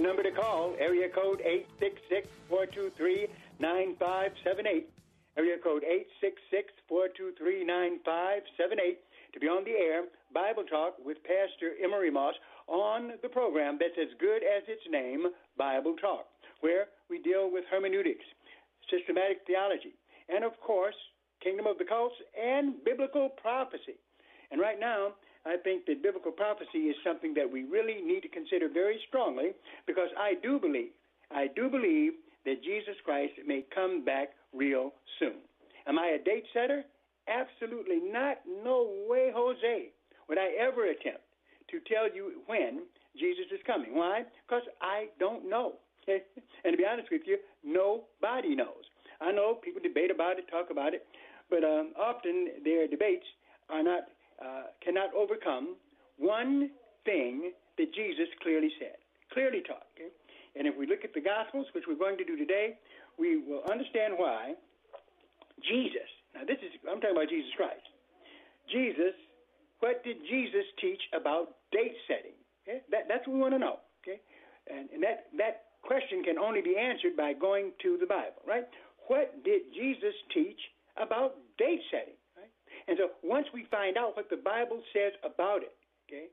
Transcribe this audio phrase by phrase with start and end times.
[0.00, 1.42] Number to call, area code
[2.50, 4.84] 866-423-9578.
[5.36, 5.84] Area code
[6.88, 8.96] 866-423-9578
[9.34, 12.34] to be on the air, Bible Talk with Pastor Emery Moss
[12.68, 16.26] on the program that's as good as its name, Bible Talk,
[16.60, 18.24] where we deal with hermeneutics,
[18.90, 19.94] systematic theology,
[20.28, 20.94] and of course,
[21.42, 23.98] kingdom of the cults and biblical prophecy.
[24.52, 25.14] And right now,
[25.48, 29.52] I think that biblical prophecy is something that we really need to consider very strongly
[29.86, 30.92] because I do believe,
[31.30, 32.12] I do believe
[32.44, 35.40] that Jesus Christ may come back real soon.
[35.86, 36.84] Am I a date setter?
[37.28, 38.38] Absolutely not.
[38.62, 39.88] No way, Jose,
[40.28, 41.24] would I ever attempt
[41.70, 42.84] to tell you when
[43.18, 43.94] Jesus is coming.
[43.94, 44.22] Why?
[44.46, 45.74] Because I don't know.
[46.08, 48.84] and to be honest with you, nobody knows.
[49.20, 51.04] I know people debate about it, talk about it,
[51.50, 53.26] but um, often their debates
[53.68, 54.04] are not
[54.44, 55.76] uh, cannot overcome
[56.16, 56.70] one
[57.04, 58.96] thing that Jesus clearly said,
[59.32, 59.86] clearly taught.
[59.94, 60.10] Okay?
[60.56, 62.78] And if we look at the Gospels, which we're going to do today,
[63.18, 64.54] we will understand why
[65.62, 67.86] Jesus, now this is, I'm talking about Jesus Christ.
[68.70, 69.14] Jesus,
[69.80, 72.36] what did Jesus teach about date setting?
[72.66, 72.82] Okay?
[72.90, 73.78] That, that's what we want to know.
[74.02, 74.20] Okay?
[74.70, 78.66] And, and that, that question can only be answered by going to the Bible, right?
[79.06, 80.58] What did Jesus teach
[81.00, 82.17] about date setting?
[82.88, 85.76] And so once we find out what the Bible says about it,
[86.08, 86.26] okay,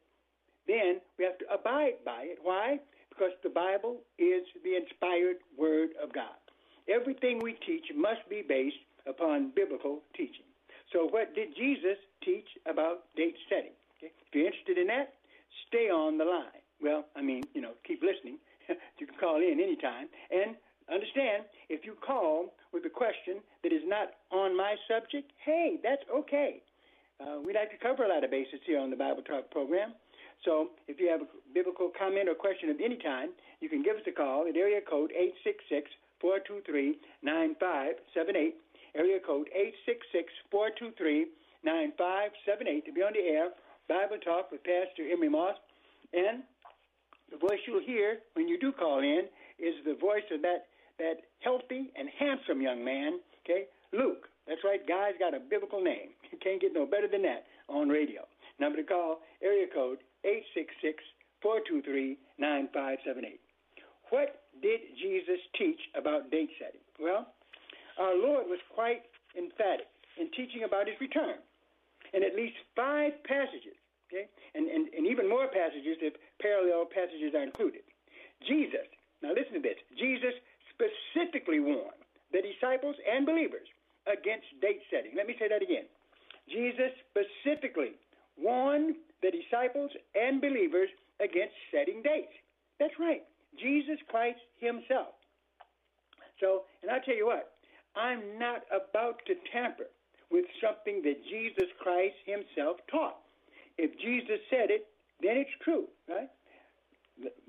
[0.67, 2.39] then we have to abide by it.
[2.41, 2.79] Why?
[3.09, 6.39] Because the Bible is the inspired Word of God.
[6.87, 10.47] Everything we teach must be based upon biblical teaching.
[10.93, 13.75] So, what did Jesus teach about date setting?
[13.97, 14.13] Okay?
[14.27, 15.13] If you're interested in that,
[15.67, 16.63] stay on the line.
[16.81, 18.37] Well, I mean, you know, keep listening.
[18.99, 20.07] you can call in anytime.
[20.31, 20.55] And
[20.91, 26.03] understand, if you call with a question that is not on my subject, hey, that's
[26.11, 26.59] okay.
[27.23, 29.95] Uh, we like to cover a lot of bases here on the Bible Talk program.
[30.43, 33.31] So if you have a biblical comment or question of any kind,
[33.61, 35.87] you can give us a call at area code 866
[36.19, 38.59] 423 9578.
[38.91, 41.31] Area code 866 423
[41.63, 43.55] 9578 to be on the air.
[43.87, 45.55] Bible Talk with Pastor Emery Moss.
[46.11, 46.43] And
[47.31, 50.67] the voice you'll hear when you do call in is the voice of that,
[50.99, 53.65] that healthy and handsome young man, okay?
[53.91, 54.27] Luke.
[54.47, 56.13] That's right, guy's got a biblical name.
[56.31, 58.27] You can't get no better than that on radio.
[58.59, 60.99] Number to call, area code 866
[61.41, 63.39] 423 9578.
[64.11, 66.83] What did Jesus teach about date setting?
[66.99, 67.25] Well,
[67.97, 69.07] our Lord was quite
[69.37, 69.87] emphatic
[70.19, 71.39] in teaching about his return.
[72.13, 73.79] In at least five passages,
[74.11, 77.81] okay, and, and, and even more passages if parallel passages are included.
[78.47, 78.87] Jesus,
[79.23, 80.35] now listen to this, Jesus
[80.75, 83.67] specifically warned the disciples and believers
[84.05, 85.11] against date setting.
[85.15, 85.87] Let me say that again.
[86.51, 87.97] Jesus specifically
[88.37, 90.89] warned the disciples and believers
[91.19, 92.35] against setting dates.
[92.79, 93.23] That's right,
[93.57, 95.15] Jesus Christ Himself.
[96.39, 97.55] So, and I'll tell you what,
[97.95, 99.87] I'm not about to tamper
[100.29, 103.17] with something that Jesus Christ Himself taught.
[103.77, 104.87] If Jesus said it,
[105.21, 106.29] then it's true, right?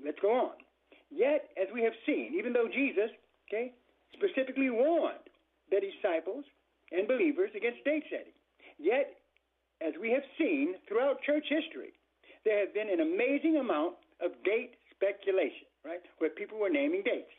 [0.03, 0.51] Let's go on.
[1.09, 3.09] Yet, as we have seen, even though Jesus,
[3.47, 3.73] okay,
[4.13, 5.23] specifically warned
[5.71, 6.45] the disciples
[6.91, 8.35] and believers against date setting.
[8.77, 9.15] Yet,
[9.81, 11.93] as we have seen throughout church history,
[12.45, 17.33] there has been an amazing amount of date speculation, right, where people were naming dates.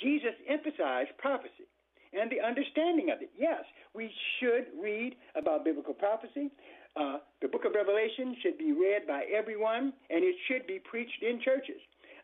[0.00, 1.68] Jesus emphasized prophecy
[2.12, 3.30] and the understanding of it.
[3.36, 3.64] Yes,
[3.94, 6.50] we should read about biblical prophecy.
[6.96, 11.22] Uh, the book of Revelation should be read by everyone, and it should be preached
[11.22, 11.80] in churches.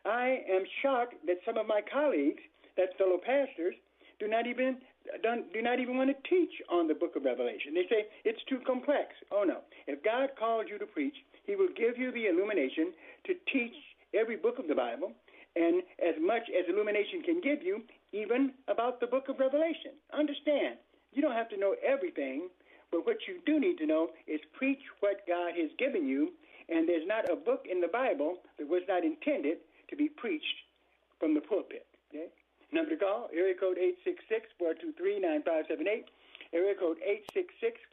[0.09, 2.41] I am shocked that some of my colleagues,
[2.77, 3.75] that fellow pastors,
[4.19, 4.77] do not even
[5.53, 7.73] do not even want to teach on the book of Revelation.
[7.73, 9.13] They say it's too complex.
[9.31, 9.59] Oh no!
[9.87, 11.15] If God calls you to preach,
[11.45, 12.91] He will give you the illumination
[13.25, 13.73] to teach
[14.13, 15.13] every book of the Bible,
[15.55, 19.93] and as much as illumination can give you, even about the book of Revelation.
[20.11, 20.77] Understand,
[21.13, 22.49] you don't have to know everything,
[22.91, 26.33] but what you do need to know is preach what God has given you,
[26.67, 29.57] and there's not a book in the Bible that was not intended
[29.89, 30.45] to be preached
[31.19, 31.85] from the pulpit.
[32.09, 32.27] Okay?
[32.71, 33.77] Number to call, area code
[34.61, 36.05] 866-423-9578.
[36.53, 36.97] Area code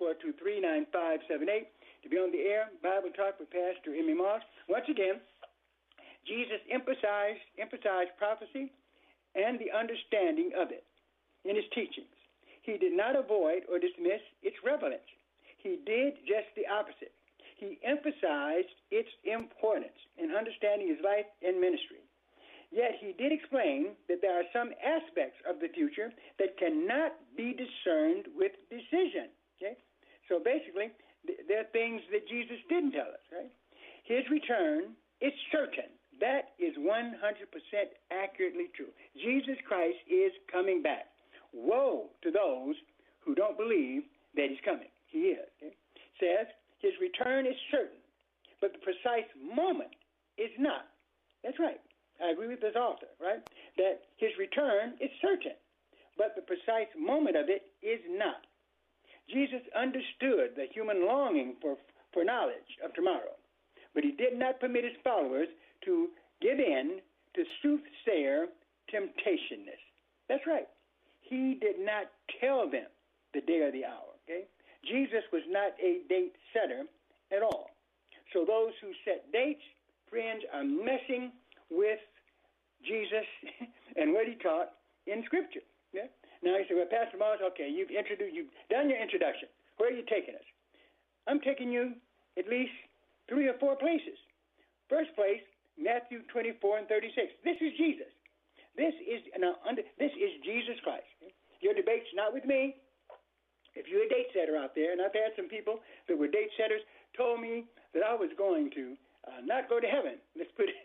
[0.01, 1.67] 866-423-9578.
[2.03, 4.43] To be on the air, Bible Talk with Pastor Emery Moss.
[4.69, 5.21] Once again,
[6.27, 8.71] Jesus emphasized emphasized prophecy
[9.35, 10.85] and the understanding of it
[11.45, 12.13] in his teachings.
[12.63, 15.07] He did not avoid or dismiss its relevance.
[15.63, 17.16] He did just the opposite.
[17.57, 22.05] He emphasized its importance in understanding his life and ministry.
[22.71, 27.57] Yet he did explain that there are some aspects of the future that cannot be
[27.57, 29.33] discerned with decision.
[29.57, 29.77] Okay?
[30.29, 30.93] So basically,
[31.49, 33.51] there are things that Jesus didn't tell us, right?
[34.05, 35.91] His return is certain.
[36.21, 37.17] That is 100%
[38.11, 38.93] accurately true.
[39.17, 41.07] Jesus Christ is coming back.
[41.53, 42.75] Woe to those
[43.25, 44.03] who don't believe
[44.35, 44.93] that he's coming.
[45.09, 45.49] He is.
[45.63, 45.75] Okay?
[46.21, 46.47] Says
[46.87, 47.99] his return is certain,
[48.63, 49.91] but the precise moment
[50.39, 50.87] is not.
[51.43, 51.83] That's right.
[52.23, 53.43] I agree with this author, right?
[53.77, 55.59] That his return is certain,
[56.17, 58.47] but the precise moment of it is not.
[59.27, 61.75] Jesus understood the human longing for,
[62.15, 63.35] for knowledge of tomorrow,
[63.93, 65.49] but he did not permit his followers
[65.85, 66.09] to
[66.41, 67.03] give in
[67.35, 68.47] to soothsayer
[68.91, 69.83] temptationness.
[70.29, 70.71] That's right.
[71.21, 72.07] He did not
[72.41, 72.87] tell them
[73.35, 74.15] the day or the hour.
[74.25, 74.47] Okay?
[74.87, 76.85] Jesus was not a date setter
[77.35, 77.71] at all.
[78.33, 79.63] So those who set dates,
[80.11, 81.33] friends, are messing
[81.71, 81.99] with
[82.83, 83.27] Jesus
[83.97, 84.71] and what he taught
[85.07, 85.65] in Scripture.
[85.93, 86.11] Yeah?
[86.43, 89.49] Now you say, well, Pastor Moss, okay, you've introduced, you've done your introduction.
[89.79, 90.47] Where are you taking us?
[91.27, 91.95] I'm taking you
[92.39, 92.73] at least
[93.29, 94.19] three or four places.
[94.89, 95.43] First place,
[95.79, 97.33] Matthew 24 and 36.
[97.45, 98.11] This is Jesus.
[98.77, 101.09] This is now under, this is Jesus Christ.
[101.61, 102.77] Your debate's not with me.
[103.97, 106.85] You're a date setter out there, and I've had some people that were date setters
[107.17, 107.65] told me
[107.97, 108.93] that I was going to
[109.25, 110.21] uh, not go to heaven.
[110.37, 110.77] Let's put it,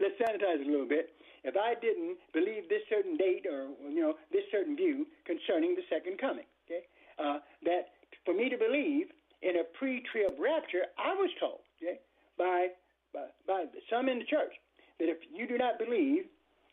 [0.00, 1.12] let's sanitize it a little bit.
[1.44, 5.84] If I didn't believe this certain date or you know this certain view concerning the
[5.92, 6.88] second coming, okay,
[7.20, 9.12] uh, that for me to believe
[9.42, 12.00] in a pre-trib rapture, I was told, okay,
[12.38, 12.72] by
[13.12, 14.56] by, by some in the church
[14.98, 16.24] that if you do not believe,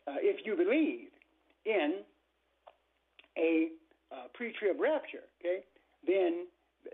[0.08, 1.12] uh, if you believe
[1.66, 2.00] in
[3.36, 3.76] a
[4.10, 5.60] uh, pre-trib rapture, okay,
[6.06, 6.46] then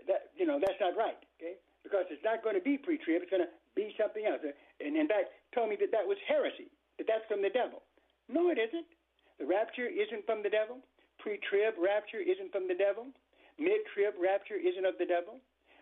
[0.07, 3.43] that you know not right, okay, because it's not going to be pre-trib; it's going
[3.43, 4.41] to be something else.
[4.43, 7.83] And in fact, told me that that was heresy, that that's from the devil.
[8.27, 8.85] No, it isn't.
[9.39, 10.83] The rapture isn't from the devil.
[11.19, 13.07] Pre-trib rapture isn't from the devil.
[13.57, 15.39] Mid-trib rapture isn't of the devil.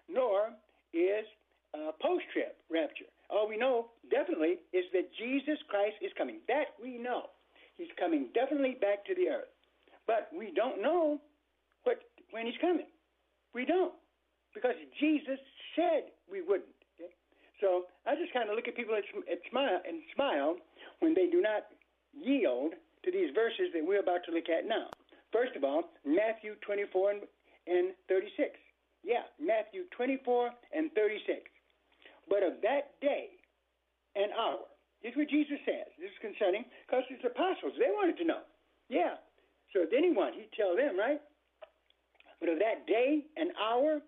[0.08, 0.54] Nor
[0.94, 1.26] is
[1.76, 3.10] uh, post-trib rapture.
[3.30, 6.40] All we know definitely is that Jesus Christ is coming.
[6.48, 7.34] That we know.
[7.76, 9.52] He's coming definitely back to the earth.
[10.08, 11.20] But we don't know
[11.84, 12.00] what
[12.32, 12.88] when he's coming.
[13.54, 13.94] We don't.
[15.00, 15.40] Jesus
[15.76, 16.74] said we wouldn't.
[16.98, 17.12] Okay?
[17.62, 19.06] So I just kind of look at people and,
[19.50, 20.58] smile, and smile
[21.00, 21.70] when they do not
[22.14, 22.74] yield
[23.06, 24.90] to these verses that we're about to look at now.
[25.32, 27.22] First of all, Matthew 24 and,
[27.68, 28.50] and 36.
[29.04, 31.48] Yeah, Matthew 24 and 36
[32.30, 33.40] but of that day
[34.16, 34.68] and hour.
[35.00, 35.88] Here's what Jesus says.
[36.00, 38.44] This is concerning, because his apostles, they wanted to know.
[38.90, 39.20] Yeah.
[39.72, 41.20] So if anyone, he'd tell them, right?
[42.40, 44.00] But of that day and hour,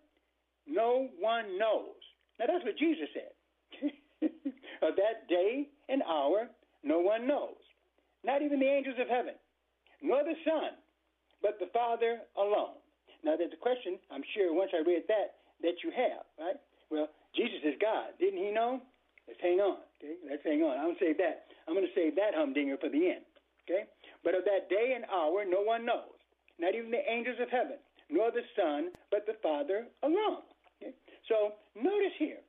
[0.69, 1.97] no one knows.
[2.39, 3.91] Now that's what Jesus said.
[4.81, 6.47] of that day and hour,
[6.83, 7.59] no one knows.
[8.23, 9.35] Not even the angels of heaven,
[10.01, 10.75] nor the Son,
[11.41, 12.79] but the Father alone.
[13.23, 16.59] Now there's a question, I'm sure once I read that, that you have, right?
[16.89, 18.15] Well, Jesus is God.
[18.19, 18.81] Didn't he know?
[19.27, 19.83] Let's hang on.
[19.99, 20.15] Okay?
[20.25, 20.77] Let's hang on.
[20.77, 21.45] I'm gonna save that.
[21.67, 23.25] I'm gonna save that humdinger for the end.
[23.67, 23.85] Okay?
[24.23, 26.17] But of that day and hour no one knows,
[26.57, 27.77] not even the angels of heaven,
[28.09, 30.43] nor the Son, but the Father alone.
[31.29, 32.41] So notice here,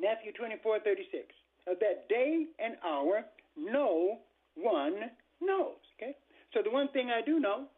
[0.00, 1.24] Matthew 24, 36.
[1.66, 3.24] Of that day and hour
[3.56, 4.18] no
[4.54, 5.78] one knows.
[5.96, 6.16] Okay?
[6.54, 7.68] So the one thing I do know,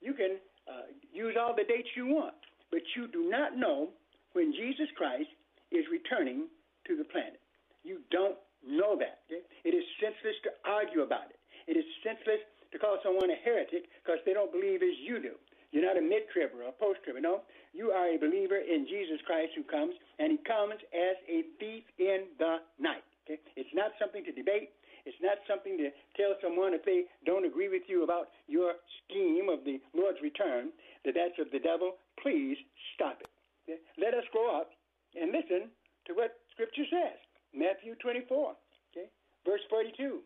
[0.00, 0.38] you can
[0.68, 2.34] uh, use all the dates you want,
[2.70, 3.90] but you do not know
[4.34, 5.28] when Jesus Christ
[5.72, 6.46] is returning
[6.86, 7.40] to the planet.
[7.82, 9.24] You don't know that.
[9.26, 9.42] Okay?
[9.64, 11.40] It is senseless to argue about it.
[11.66, 15.34] It is senseless to call someone a heretic because they don't believe as you do.
[15.72, 17.20] You're not a mid-tribber or a post-tribber.
[17.20, 21.46] No, you are a believer in Jesus Christ who comes, and he comes as a
[21.58, 23.06] thief in the night.
[23.26, 23.38] Okay?
[23.54, 24.74] It's not something to debate.
[25.06, 28.74] It's not something to tell someone if they don't agree with you about your
[29.06, 30.74] scheme of the Lord's return
[31.04, 31.96] that that's of the devil.
[32.20, 32.58] Please
[32.94, 33.30] stop it.
[33.64, 33.78] Okay?
[33.96, 34.74] Let us grow up
[35.14, 35.70] and listen
[36.06, 37.16] to what Scripture says.
[37.54, 38.54] Matthew 24,
[38.94, 39.08] okay,
[39.46, 40.20] verse 42.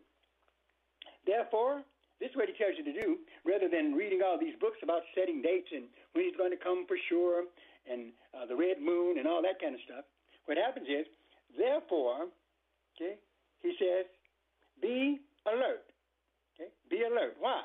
[1.25, 1.81] Therefore,
[2.19, 5.03] this is what he tells you to do, rather than reading all these books about
[5.13, 7.43] setting dates and when he's going to come for sure
[7.89, 10.05] and uh, the red moon and all that kind of stuff.
[10.45, 11.05] What happens is,
[11.57, 12.31] therefore,
[12.95, 13.19] okay,
[13.61, 14.05] he says,
[14.81, 15.83] be alert.
[16.55, 17.35] Okay, be alert.
[17.39, 17.63] Why?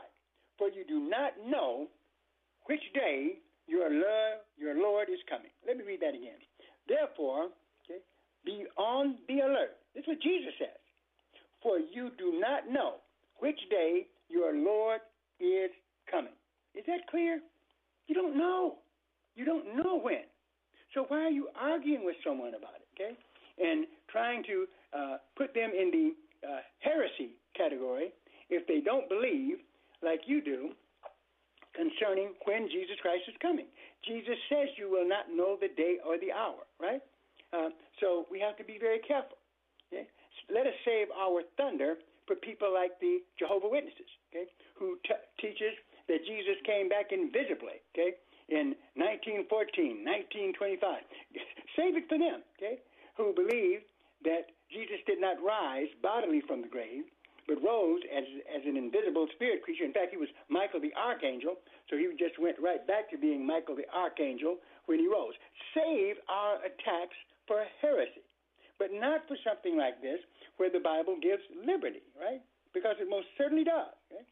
[0.59, 1.87] For you do not know
[2.67, 5.51] which day your Lord, your Lord is coming.
[5.67, 6.43] Let me read that again.
[6.89, 7.49] Therefore,
[7.87, 8.03] okay,
[8.45, 9.79] be on the alert.
[9.95, 10.81] This is what Jesus says.
[11.63, 12.95] For you do not know
[13.39, 15.01] which day your Lord
[15.41, 15.71] is
[16.11, 16.33] coming.
[16.75, 17.41] Is that clear?
[18.07, 18.77] You don't know.
[19.35, 20.25] You don't know when.
[20.95, 23.15] So why are you arguing with someone about it, okay?
[23.59, 28.13] And trying to uh, put them in the uh, heresy category
[28.49, 29.59] if they don't believe,
[30.03, 30.71] like you do,
[31.75, 33.67] concerning when Jesus Christ is coming.
[34.07, 37.01] Jesus says you will not know the day or the hour, right?
[37.53, 37.71] Uh,
[38.01, 39.39] so we have to be very careful.
[39.93, 40.07] Okay?
[40.53, 41.95] Let us save our thunder
[42.31, 44.47] for people like the Jehovah Witnesses, okay,
[44.79, 45.75] who t- teaches
[46.07, 48.15] that Jesus came back invisibly, okay,
[48.47, 50.07] in 1914,
[50.55, 50.79] 1925.
[51.75, 52.79] Save it for them, okay,
[53.19, 53.83] who believe
[54.23, 57.03] that Jesus did not rise bodily from the grave,
[57.51, 59.83] but rose as, as an invisible spirit creature.
[59.83, 61.59] In fact, he was Michael the archangel,
[61.91, 65.35] so he just went right back to being Michael the archangel when he rose.
[65.75, 67.19] Save our attacks
[67.51, 68.23] for heresy,
[68.81, 70.19] but not for something like this
[70.57, 72.41] where the Bible gives liberty, right?
[72.73, 73.93] Because it most certainly does.
[74.11, 74.25] Okay?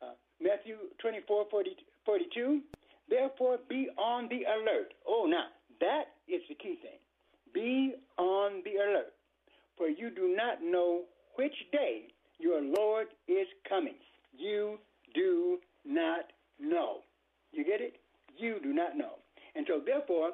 [0.00, 1.70] Uh, Matthew 24, 40,
[2.06, 2.60] 42.
[3.10, 4.94] Therefore, be on the alert.
[5.06, 5.46] Oh, now,
[5.80, 7.02] that is the key thing.
[7.52, 9.14] Be on the alert,
[9.76, 11.02] for you do not know
[11.34, 12.04] which day
[12.38, 13.96] your Lord is coming.
[14.36, 14.78] You
[15.14, 16.26] do not
[16.60, 16.98] know.
[17.50, 17.96] You get it?
[18.36, 19.18] You do not know.
[19.56, 20.32] And so, therefore,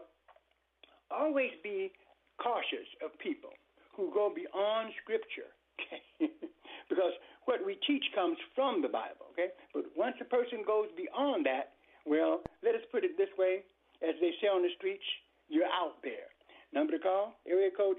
[1.11, 1.93] always be
[2.39, 3.51] cautious of people
[3.97, 5.51] who go beyond Scripture.
[5.79, 6.31] Okay?
[6.91, 7.15] because
[7.47, 9.31] what we teach comes from the Bible.
[9.33, 9.55] Okay?
[9.73, 11.75] But once a person goes beyond that,
[12.07, 13.65] well, let us put it this way,
[14.03, 15.05] as they say on the streets,
[15.49, 16.29] you're out there.
[16.73, 17.97] Number to call, area code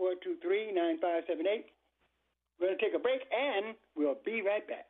[0.00, 1.70] 866-423-9578.
[2.58, 4.89] We're going to take a break, and we'll be right back.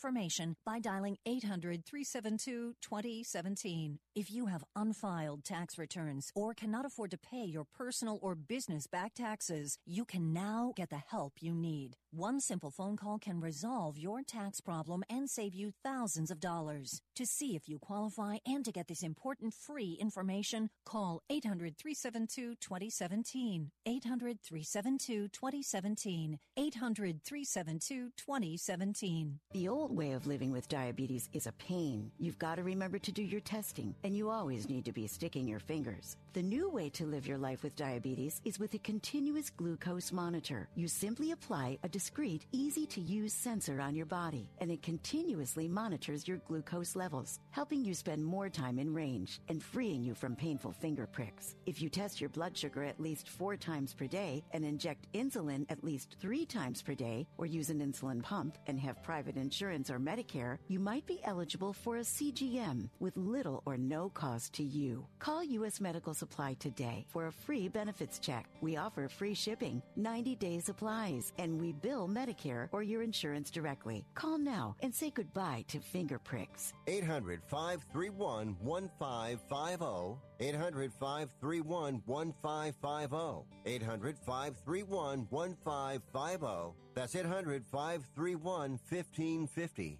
[0.65, 3.99] by dialing 800 372 2017.
[4.15, 8.87] If you have unfiled tax returns or cannot afford to pay your personal or business
[8.87, 11.97] back taxes, you can now get the help you need.
[12.13, 17.01] One simple phone call can resolve your tax problem and save you thousands of dollars.
[17.15, 22.55] To see if you qualify and to get this important free information, call 800 372
[22.59, 23.71] 2017.
[23.85, 26.39] 800 372 2017.
[26.57, 29.39] 800 372 2017.
[29.53, 32.11] The old way of living with diabetes is a pain.
[32.19, 35.47] You've got to remember to do your testing, and you always need to be sticking
[35.47, 36.17] your fingers.
[36.33, 40.69] The new way to live your life with diabetes is with a continuous glucose monitor.
[40.75, 45.67] You simply apply a discreet, easy to use sensor on your body, and it continuously
[45.67, 50.37] monitors your glucose levels, helping you spend more time in range and freeing you from
[50.37, 51.57] painful finger pricks.
[51.65, 55.65] If you test your blood sugar at least four times per day and inject insulin
[55.69, 59.89] at least three times per day, or use an insulin pump and have private insurance
[59.89, 64.63] or Medicare, you might be eligible for a CGM with little or no cost to
[64.63, 65.05] you.
[65.19, 65.81] Call U.S.
[65.81, 68.45] Medical Supply today for a free benefits check.
[68.61, 74.05] We offer free shipping, 90 day supplies, and we bill Medicare or your insurance directly.
[74.13, 76.73] Call now and say goodbye to finger pricks.
[76.85, 80.19] 800 531 1550.
[80.39, 83.47] 800 531 1550.
[83.65, 86.77] 800 531 1550.
[86.93, 89.99] That's 800 531 1550.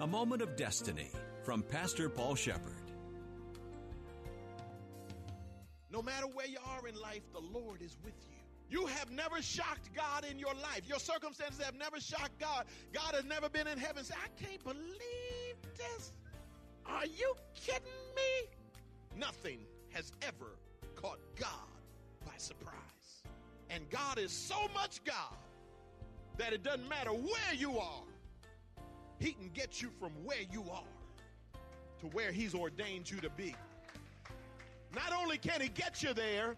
[0.00, 1.10] A Moment of Destiny
[1.44, 2.79] from Pastor Paul Shepard.
[5.90, 8.36] No matter where you are in life, the Lord is with you.
[8.68, 10.82] You have never shocked God in your life.
[10.86, 12.66] Your circumstances have never shocked God.
[12.92, 16.12] God has never been in heaven say, I can't believe this.
[16.86, 17.82] Are you kidding
[18.14, 18.48] me?
[19.18, 19.58] Nothing
[19.90, 20.56] has ever
[20.94, 21.48] caught God
[22.24, 22.76] by surprise.
[23.70, 25.36] And God is so much God
[26.38, 28.02] that it doesn't matter where you are,
[29.18, 30.84] He can get you from where you are
[32.00, 33.54] to where He's ordained you to be.
[34.94, 36.56] Not only can He get you there,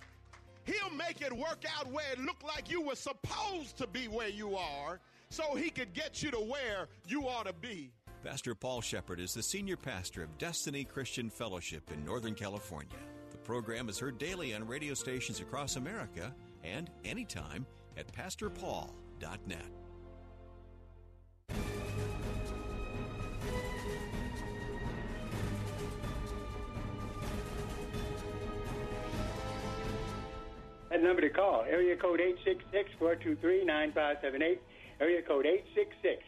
[0.64, 4.28] He'll make it work out where it looked like you were supposed to be where
[4.28, 7.92] you are so He could get you to where you ought to be.
[8.22, 12.96] Pastor Paul Shepard is the senior pastor of Destiny Christian Fellowship in Northern California.
[13.32, 19.66] The program is heard daily on radio stations across America and anytime at pastorpaul.net.
[30.92, 32.20] That number to call, area code
[33.00, 34.58] 866-423-9578,
[35.00, 35.46] area code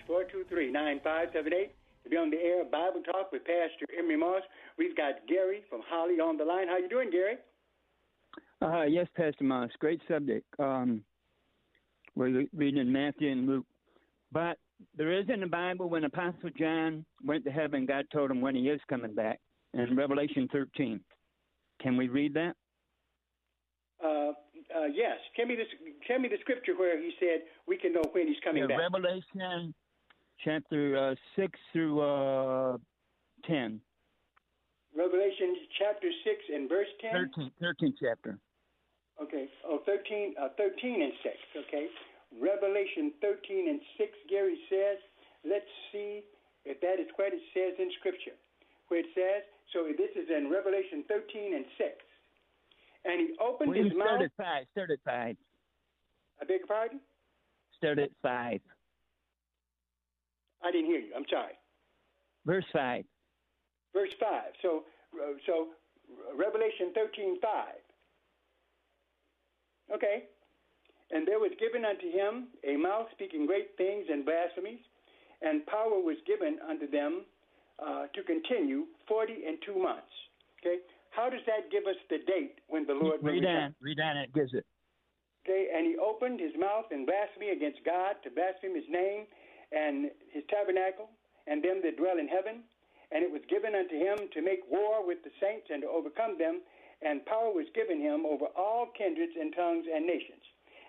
[0.08, 1.68] 866-423-9578
[2.02, 4.40] to be on the air Bible Talk with Pastor Emery Moss.
[4.78, 6.68] We've got Gary from Holly on the line.
[6.68, 7.36] How you doing, Gary?
[8.62, 9.68] Uh, yes, Pastor Moss.
[9.80, 10.46] Great subject.
[10.58, 11.02] Um,
[12.14, 13.66] we're reading Matthew and Luke.
[14.32, 14.56] But
[14.96, 18.54] there is in the Bible when Apostle John went to heaven, God told him when
[18.54, 19.40] he is coming back
[19.74, 21.00] in Revelation 13.
[21.82, 22.54] Can we read that?
[24.02, 24.32] Uh,
[24.76, 25.18] uh, yes.
[25.36, 25.66] Tell me this.
[26.06, 28.92] Tell me the scripture where he said we can know when he's coming yeah, back.
[28.92, 29.74] Revelation
[30.44, 32.76] chapter uh, six through uh,
[33.46, 33.80] ten.
[34.96, 37.12] Revelation chapter six and verse ten.
[37.12, 38.38] 13, 13 chapter.
[39.20, 39.46] Okay.
[39.66, 41.34] Oh, 13, uh, 13 and 6.
[41.68, 41.86] Okay.
[42.34, 44.98] Revelation 13 and 6, Gary says,
[45.46, 46.26] let's see
[46.64, 48.34] if that is what it says in Scripture.
[48.88, 51.94] Where it says, so this is in Revelation 13 and 6.
[53.04, 54.22] And he opened well, his mouth.
[54.22, 54.66] At five.
[54.72, 55.36] Start at 5.
[56.40, 57.00] I beg your pardon?
[57.76, 58.60] Start at 5.
[60.62, 61.12] I didn't hear you.
[61.14, 61.52] I'm sorry.
[62.46, 63.04] Verse 5.
[63.92, 64.42] Verse 5.
[64.62, 65.68] So, uh, so
[66.36, 67.50] Revelation 13, 5.
[69.92, 70.24] Okay.
[71.10, 74.80] And there was given unto him a mouth speaking great things and blasphemies,
[75.42, 77.24] and power was given unto them
[77.78, 80.10] uh, to continue forty and two months.
[80.60, 80.78] Okay.
[81.14, 84.16] How does that give us the date when the Lord read will on, read on.
[84.16, 84.66] It gives it.
[85.46, 85.70] Okay.
[85.70, 89.26] And he opened his mouth in blasphemy against God to blaspheme His name
[89.70, 91.08] and His tabernacle
[91.46, 92.64] and them that dwell in heaven.
[93.12, 96.34] And it was given unto him to make war with the saints and to overcome
[96.34, 96.64] them
[97.04, 100.42] and power was given him over all kindreds and tongues and nations.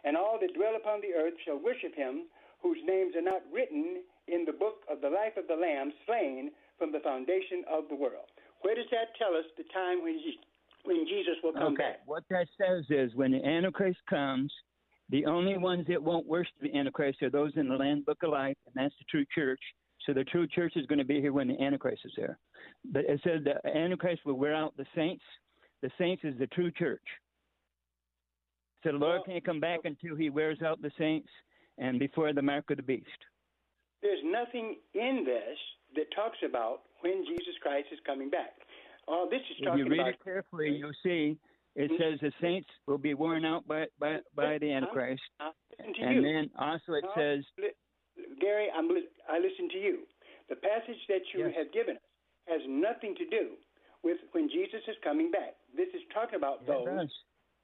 [0.03, 2.31] And all that dwell upon the earth shall worship him,
[2.63, 6.51] whose names are not written in the book of the life of the Lamb, slain
[6.79, 8.31] from the foundation of the world.
[8.61, 10.19] Where does that tell us the time when,
[10.83, 11.83] when Jesus will come okay.
[11.83, 11.99] back?
[12.05, 14.51] What that says is when the Antichrist comes,
[15.09, 18.31] the only ones that won't worship the Antichrist are those in the Lamb's Book of
[18.31, 19.61] Life, and that's the true church.
[20.05, 22.37] So the true church is going to be here when the Antichrist is there.
[22.91, 25.23] But it said the Antichrist will wear out the saints
[25.85, 27.05] the saints is the true church.
[28.83, 31.29] So the Lord can't come back until he wears out the saints
[31.77, 33.05] and before the mark of the beast.
[34.01, 35.57] There's nothing in this
[35.95, 38.57] that talks about when Jesus Christ is coming back.
[39.07, 40.13] All this is talking if you read about.
[40.17, 41.37] it carefully, you'll see
[41.75, 42.01] it Mm-hmm.
[42.01, 46.15] says the saints will be worn out by by, by the Antichrist, I'm, I'm and
[46.15, 46.21] you.
[46.23, 47.77] then also it No, says li-
[48.41, 50.07] Gary, I'm li- I listen to you.
[50.49, 51.53] The passage that you Yes.
[51.57, 52.09] have given us
[52.47, 53.57] has nothing to do
[54.03, 55.57] with when Jesus is coming back.
[55.75, 57.11] This is talking about Yeah, those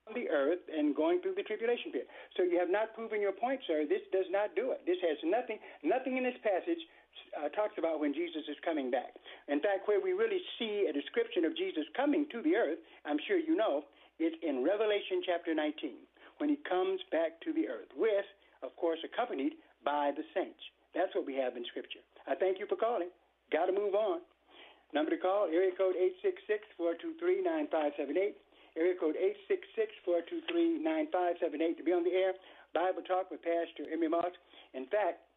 [0.08, 2.10] on the earth and going through the tribulation period.
[2.36, 3.86] So you have not proven your point, sir.
[3.88, 4.82] This does not do it.
[4.86, 5.58] This has nothing.
[5.84, 6.82] Nothing in this passage
[7.38, 9.16] uh, talks about when Jesus is coming back.
[9.48, 13.20] In fact, where we really see a description of Jesus coming to the earth, I'm
[13.28, 13.84] sure you know,
[14.20, 15.96] is in Revelation chapter 19
[16.38, 18.26] when he comes back to the earth with,
[18.64, 19.54] of course, accompanied
[19.86, 20.60] by the saints.
[20.94, 22.04] That's what we have in Scripture.
[22.28, 23.10] I thank you for calling.
[23.52, 24.22] Got to move on.
[24.94, 25.96] Number to call, area code
[26.80, 28.36] 866-423-9578.
[28.78, 29.16] Area code
[30.08, 32.34] 866-423-9578 to be on the air.
[32.74, 34.32] Bible Talk with Pastor Emery Moss.
[34.74, 35.28] In fact,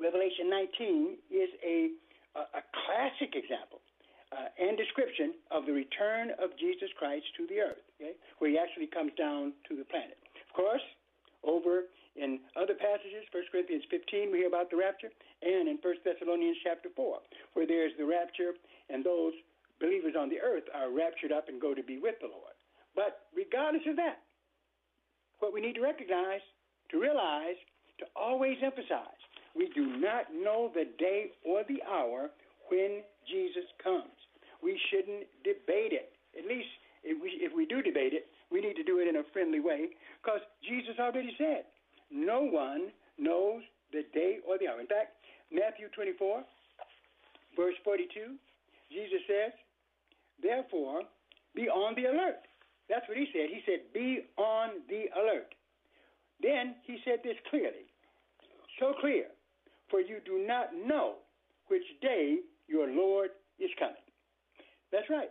[0.00, 1.76] Revelation 19 is a,
[2.36, 3.80] a, a classic example
[4.32, 8.58] uh, and description of the return of Jesus Christ to the earth, okay, where he
[8.58, 10.18] actually comes down to the planet.
[10.48, 10.84] Of course,
[11.46, 15.12] over in other passages, 1 Corinthians 15, we hear about the rapture,
[15.44, 17.18] and in 1 Thessalonians chapter 4,
[17.54, 18.56] where there's the rapture
[18.88, 19.32] and those
[19.80, 22.56] believers on the earth are raptured up and go to be with the Lord.
[22.96, 24.24] But regardless of that,
[25.38, 26.40] what we need to recognize,
[26.90, 27.60] to realize,
[28.00, 29.15] to always emphasize,
[29.56, 32.30] we do not know the day or the hour
[32.68, 34.12] when Jesus comes.
[34.62, 36.12] We shouldn't debate it.
[36.38, 36.68] At least
[37.02, 39.60] if we, if we do debate it, we need to do it in a friendly
[39.60, 39.88] way
[40.22, 41.64] because Jesus already said,
[42.10, 44.80] no one knows the day or the hour.
[44.80, 45.16] In fact,
[45.50, 46.42] Matthew 24,
[47.56, 48.36] verse 42,
[48.90, 49.52] Jesus says,
[50.42, 51.02] Therefore,
[51.54, 52.44] be on the alert.
[52.88, 53.48] That's what he said.
[53.50, 55.54] He said, Be on the alert.
[56.42, 57.88] Then he said this clearly,
[58.78, 59.24] so clear,
[59.90, 61.22] for you do not know
[61.68, 64.02] which day your Lord is coming.
[64.92, 65.30] That's right.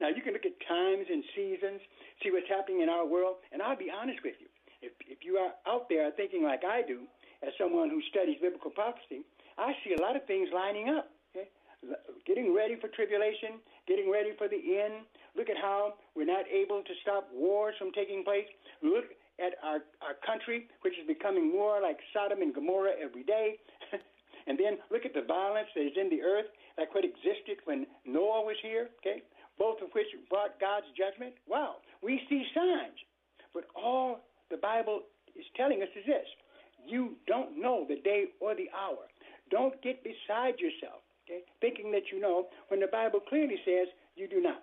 [0.00, 1.80] Now, you can look at times and seasons,
[2.22, 4.46] see what's happening in our world, and I'll be honest with you.
[4.80, 7.02] If, if you are out there thinking like I do,
[7.42, 9.26] as someone who studies biblical prophecy,
[9.58, 11.10] I see a lot of things lining up.
[11.34, 11.50] Okay?
[12.26, 15.06] Getting ready for tribulation, getting ready for the end.
[15.34, 18.46] Look at how we're not able to stop wars from taking place.
[18.82, 23.58] Look at our, our country, which is becoming more like Sodom and Gomorrah every day.
[24.48, 26.48] And then look at the violence that is in the earth,
[26.80, 29.22] like what existed when Noah was here, okay?
[29.58, 31.34] Both of which brought God's judgment.
[31.46, 32.96] Wow, we see signs.
[33.52, 35.02] But all the Bible
[35.36, 36.26] is telling us is this
[36.86, 39.04] you don't know the day or the hour.
[39.50, 44.28] Don't get beside yourself, okay, thinking that you know when the Bible clearly says you
[44.28, 44.62] do not.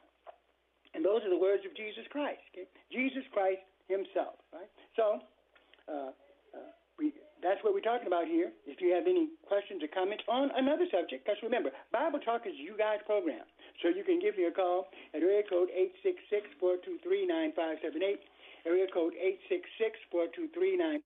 [0.95, 2.39] And those are the words of Jesus Christ.
[2.55, 2.65] Okay?
[2.89, 4.39] Jesus Christ Himself.
[4.53, 4.71] Right.
[4.95, 5.19] So,
[5.91, 6.15] uh,
[6.55, 7.11] uh, we,
[7.45, 8.49] that's what we're talking about here.
[8.65, 12.57] If you have any questions or comments on another subject, because remember, Bible Talk is
[12.57, 13.45] you guys' program.
[13.85, 18.25] So you can give me a call at area code 866 423 9578.
[18.65, 21.05] Area code 866 423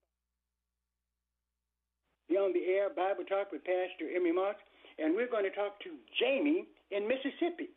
[2.30, 4.56] be on the air Bible Talk with Pastor Emery Moss,
[5.02, 7.74] and we're going to talk to Jamie in Mississippi.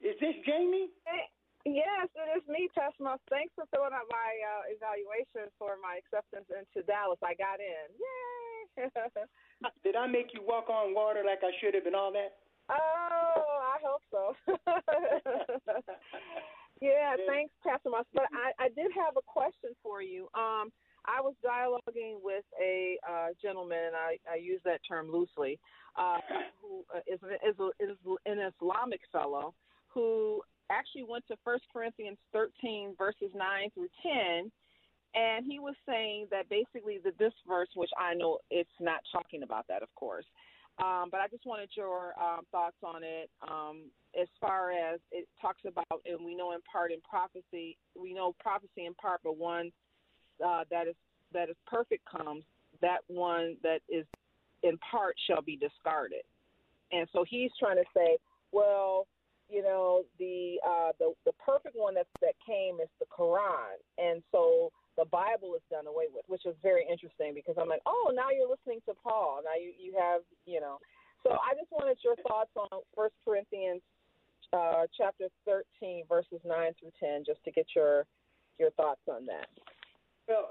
[0.00, 0.88] Is this Jamie?
[1.04, 1.26] Hey,
[1.64, 2.68] yes, it is me,
[3.00, 3.20] Moss.
[3.28, 7.18] Thanks for filling out my uh, evaluation for my acceptance into Dallas.
[7.22, 7.86] I got in.
[7.96, 8.88] Yay!
[9.84, 12.38] Did I make you walk on water like I should have and all that?
[12.70, 14.34] Oh, I hope so.
[16.80, 18.06] yeah, thanks, Pastor Moss.
[18.14, 20.28] But I, I did have a question for you.
[20.34, 20.70] Um,
[21.04, 25.58] I was dialoguing with a uh, gentleman, and I, I use that term loosely,
[25.98, 26.18] uh,
[26.62, 27.96] who uh, is, is, is
[28.26, 29.54] an Islamic fellow
[29.88, 30.40] who
[30.70, 34.50] actually went to First Corinthians 13 verses 9 through 10,
[35.14, 39.42] and he was saying that basically that this verse, which I know it's not talking
[39.42, 40.24] about that, of course,
[40.78, 43.28] um, but I just wanted your um, thoughts on it.
[43.46, 48.14] Um, as far as it talks about, and we know in part in prophecy, we
[48.14, 49.70] know prophecy in part, but one
[50.44, 50.94] uh, that is
[51.32, 52.44] that is perfect comes,
[52.80, 54.06] that one that is
[54.62, 56.22] in part shall be discarded.
[56.92, 58.18] And so he's trying to say,
[58.52, 59.06] well,
[59.50, 64.22] you know, the uh, the the perfect one that that came is the Quran, and
[64.32, 68.12] so the Bible is done away with, which is very interesting because I'm like, oh,
[68.14, 69.40] now you're listening to Paul.
[69.44, 70.78] Now you you have you know.
[71.22, 73.82] So I just wanted your thoughts on First Corinthians
[74.52, 78.06] uh, chapter 13 verses 9 through 10, just to get your
[78.58, 79.48] your thoughts on that.
[80.28, 80.48] Well,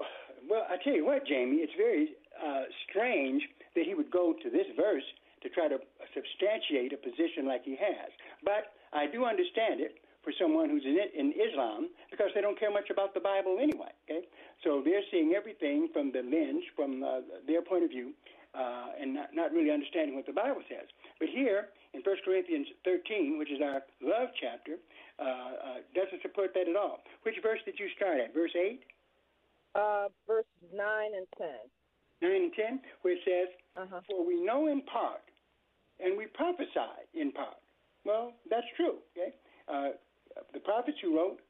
[0.48, 3.42] well, I tell you what, Jamie, it's very uh, strange
[3.76, 5.06] that he would go to this verse
[5.42, 5.78] to try to
[6.12, 8.10] substantiate a position like he has.
[8.44, 12.70] But I do understand it for someone who's in, in Islam because they don't care
[12.70, 13.92] much about the Bible anyway.
[14.04, 14.26] Okay,
[14.64, 18.12] so they're seeing everything from the lens, from uh, their point of view,
[18.54, 20.86] uh, and not, not really understanding what the Bible says.
[21.18, 24.76] But here in 1 Corinthians 13, which is our love chapter,
[25.18, 27.00] uh, uh, doesn't support that at all.
[27.22, 28.34] Which verse did you start at?
[28.34, 28.80] Verse 8?
[29.74, 30.82] Uh, verse 9
[31.16, 31.48] and 10.
[32.22, 34.00] 9 and 10, where it says, uh-huh.
[34.10, 35.22] For we know in part,
[36.00, 37.59] and we prophesy in part.
[38.04, 38.98] Well, that's true.
[39.12, 39.34] Okay?
[39.68, 39.96] Uh,
[40.54, 41.40] the prophets who wrote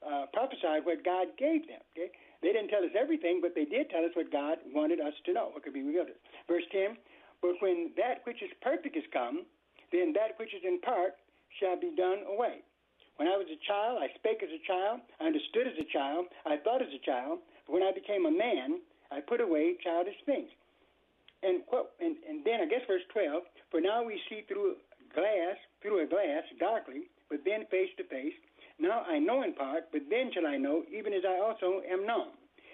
[0.00, 1.80] uh, prophesied what God gave them.
[1.92, 2.10] Okay?
[2.42, 5.32] They didn't tell us everything, but they did tell us what God wanted us to
[5.32, 6.08] know, what could be revealed.
[6.48, 6.96] Verse 10
[7.42, 9.44] But when that which is perfect is come,
[9.92, 11.20] then that which is in part
[11.60, 12.64] shall be done away.
[13.20, 16.32] When I was a child, I spake as a child, I understood as a child,
[16.46, 18.80] I thought as a child, But when I became a man,
[19.12, 20.48] I put away childish things.
[21.42, 21.60] And,
[22.00, 24.76] and, and then I guess verse 12, for now we see through
[25.12, 28.34] glass, through a glass, darkly, but then face to face.
[28.78, 32.06] Now I know in part, but then shall I know, even as I also am
[32.06, 32.32] known.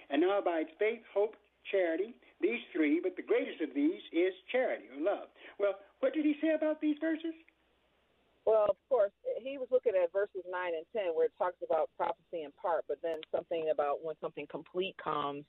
[0.09, 1.35] And now abides faith, hope,
[1.71, 5.27] charity, these three, but the greatest of these is charity or love.
[5.59, 7.33] Well, what did he say about these verses?
[8.45, 9.11] Well, of course,
[9.43, 12.85] he was looking at verses 9 and 10 where it talks about prophecy in part,
[12.87, 15.43] but then something about when something complete comes,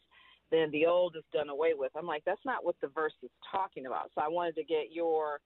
[0.50, 1.92] then the old is done away with.
[1.94, 4.10] I'm like, that's not what the verse is talking about.
[4.14, 5.38] So I wanted to get your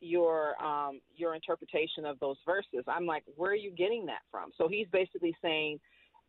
[0.00, 2.84] your um your interpretation of those verses.
[2.88, 4.50] I'm like, where are you getting that from?
[4.56, 5.78] So he's basically saying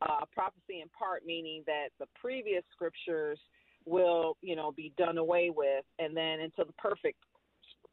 [0.02, 3.40] uh prophecy in part meaning that the previous scriptures
[3.86, 7.18] will, you know, be done away with, and then into the perfect,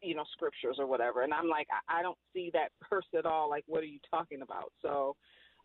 [0.03, 1.23] you know, scriptures or whatever.
[1.23, 3.49] And I'm like, I, I don't see that verse at all.
[3.49, 4.73] Like, what are you talking about?
[4.83, 5.17] So,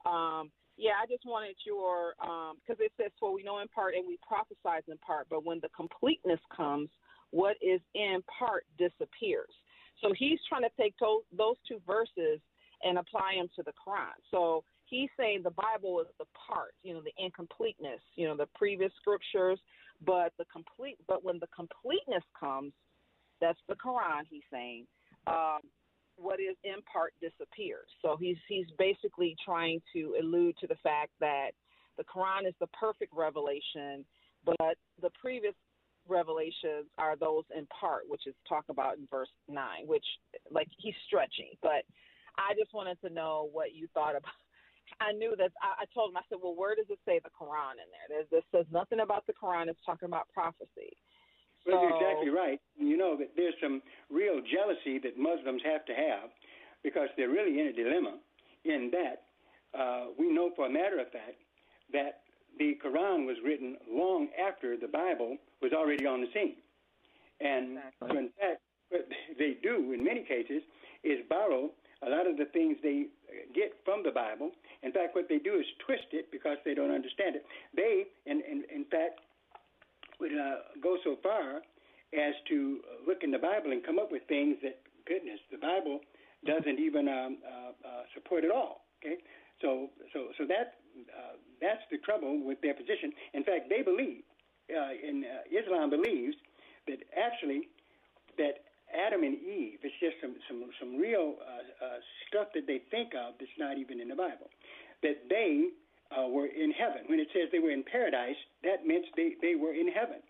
[0.06, 3.93] um, yeah, I just wanted your because um, it says, "For we know in part
[3.93, 6.89] and we prophesize in part, but when the completeness comes,
[7.32, 9.54] what is in part disappears."
[10.03, 12.41] So he's trying to take to- those two verses
[12.83, 14.11] and apply them to the Quran.
[14.29, 18.47] So he's saying the Bible is the part, you know, the incompleteness, you know, the
[18.55, 19.59] previous scriptures,
[20.01, 20.97] but the complete.
[21.07, 22.73] But when the completeness comes,
[23.39, 24.27] that's the Quran.
[24.29, 24.85] He's saying.
[25.27, 25.61] Um,
[26.17, 27.87] what is in part disappears.
[28.01, 31.51] So he's he's basically trying to allude to the fact that
[31.97, 34.05] the Quran is the perfect revelation,
[34.45, 35.55] but the previous
[36.07, 40.05] revelations are those in part, which is talk about in verse nine, which
[40.51, 41.51] like he's stretching.
[41.61, 41.83] But
[42.37, 44.33] I just wanted to know what you thought about.
[44.99, 47.31] I knew that I, I told him I said, well, where does it say the
[47.33, 48.07] Quran in there?
[48.09, 49.67] There's, this says nothing about the Quran.
[49.67, 50.93] It's talking about prophecy.
[51.65, 52.59] Well, you're exactly right.
[52.77, 56.29] You know that there's some real jealousy that Muslims have to have
[56.83, 58.19] because they're really in a dilemma.
[58.65, 59.31] In that,
[59.77, 61.39] uh, we know for a matter of fact
[61.93, 62.22] that
[62.57, 66.55] the Quran was written long after the Bible was already on the scene,
[67.39, 68.09] and exactly.
[68.09, 70.61] so in fact, what they do in many cases
[71.03, 71.71] is borrow
[72.05, 73.07] a lot of the things they
[73.55, 74.51] get from the Bible.
[74.83, 77.45] In fact, what they do is twist it because they don't understand it.
[77.75, 79.19] They, in, in, in fact,
[80.19, 81.61] would uh, go so far
[82.13, 85.99] as to look in the Bible and come up with things that, goodness, the Bible
[86.45, 88.85] doesn't even um, uh, uh, support at all.
[88.99, 89.17] Okay,
[89.61, 93.12] so so so that uh, that's the trouble with their position.
[93.34, 94.23] In fact, they believe,
[94.69, 96.36] uh, in uh, Islam believes
[96.88, 97.69] that actually
[98.38, 102.82] that Adam and Eve, it's just some some some real uh, uh, stuff that they
[102.91, 104.49] think of that's not even in the Bible.
[105.01, 105.73] That they
[106.13, 107.03] uh, were in heaven.
[107.08, 110.21] When it says they were in paradise, that meant they, they were in heaven.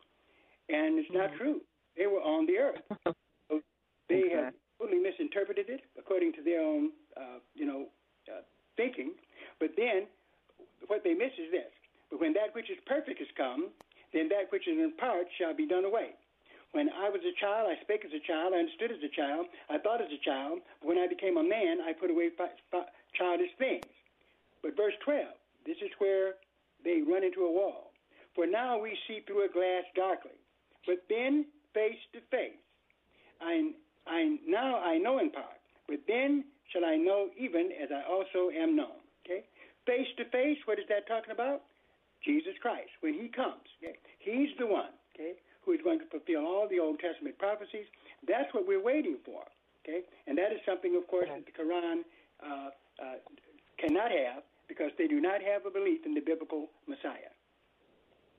[0.69, 1.38] And it's not mm-hmm.
[1.38, 1.62] true.
[1.97, 2.82] They were on the earth.
[3.49, 3.60] So
[4.08, 4.36] they okay.
[4.36, 7.88] have totally misinterpreted it according to their own, uh, you know,
[8.32, 8.41] uh,
[8.78, 9.13] thinking.
[9.60, 10.08] But then
[10.88, 11.72] what they miss is this.
[12.10, 13.69] But when that which is perfect is come,
[14.13, 16.13] then that which is in part shall be done away.
[16.74, 19.46] When I was a child, I spake as a child, I understood as a child,
[19.69, 20.60] I thought as a child.
[20.82, 22.30] But when I became a man, I put away
[23.13, 23.86] childish things.
[24.62, 25.28] But verse 12,
[25.65, 26.36] this is where
[26.84, 27.91] they run into a wall.
[28.36, 30.38] For now we see through a glass darkly,
[30.88, 32.58] but then face to face.
[33.39, 33.72] I,
[34.08, 38.50] I now I know in part, but then shall I know even as I also
[38.50, 38.98] am known.
[39.24, 39.43] Okay,
[39.86, 40.58] face to face.
[40.65, 41.63] What is that talking about?
[42.24, 43.67] Jesus Christ when He comes.
[43.84, 44.93] Okay, He's the one.
[45.13, 45.34] Okay,
[45.65, 47.86] who is going to fulfill all the Old Testament prophecies.
[48.28, 49.43] That's what we're waiting for.
[49.84, 52.08] Okay, and that is something, of course, that the Quran
[52.39, 52.69] uh,
[53.04, 53.19] uh,
[53.80, 57.32] cannot have because they do not have a belief in the biblical Messiah.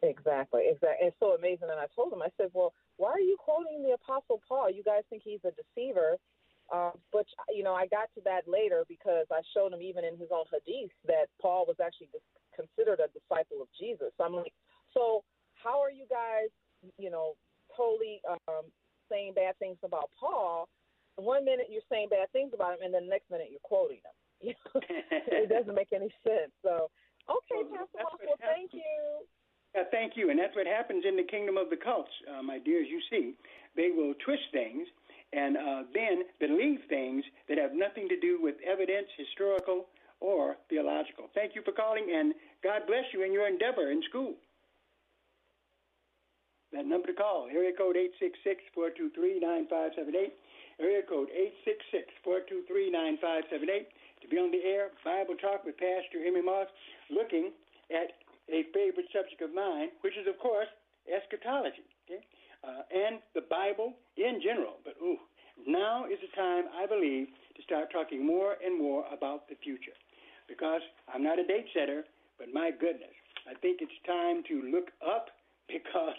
[0.03, 1.09] Exactly, exactly.
[1.09, 1.69] It's so amazing.
[1.71, 4.71] And I told him, I said, well, why are you quoting the Apostle Paul?
[4.71, 6.17] You guys think he's a deceiver.
[6.73, 10.17] Uh, but, you know, I got to that later because I showed him even in
[10.17, 12.09] his own hadith that Paul was actually
[12.57, 14.13] considered a disciple of Jesus.
[14.17, 14.55] So I'm like,
[14.95, 15.23] so
[15.61, 16.49] how are you guys,
[16.99, 17.35] you know,
[17.77, 18.71] totally um,
[19.11, 20.69] saying bad things about Paul?
[21.17, 24.03] One minute you're saying bad things about him, and then the next minute you're quoting
[24.03, 24.17] him.
[24.53, 26.53] it doesn't make any sense.
[26.63, 26.91] So,
[27.31, 29.25] okay, well, Pastor Moss, well, thank you.
[29.75, 30.31] Uh, thank you.
[30.31, 33.35] And that's what happens in the kingdom of the cults, uh, my As You see,
[33.77, 34.87] they will twist things
[35.33, 39.87] and uh, then believe things that have nothing to do with evidence, historical,
[40.21, 41.29] or theological.
[41.35, 44.35] Thank you for calling, and God bless you in your endeavor in school.
[46.73, 47.97] That number to call, area code
[48.75, 50.35] 866-423-9578,
[50.81, 51.29] area code
[52.27, 53.87] 866-423-9578
[54.23, 56.67] to be on the air, Bible Talk with Pastor Emery Moss,
[57.11, 57.53] looking
[57.93, 58.17] at
[58.49, 60.69] a favorite subject of mine, which is, of course,
[61.07, 62.25] eschatology, okay?
[62.65, 64.81] Uh, and the Bible in general.
[64.85, 65.21] But ooh,
[65.67, 69.95] now is the time, I believe, to start talking more and more about the future.
[70.49, 72.05] Because I'm not a date setter,
[72.39, 73.15] but my goodness,
[73.49, 75.29] I think it's time to look up
[75.69, 76.19] because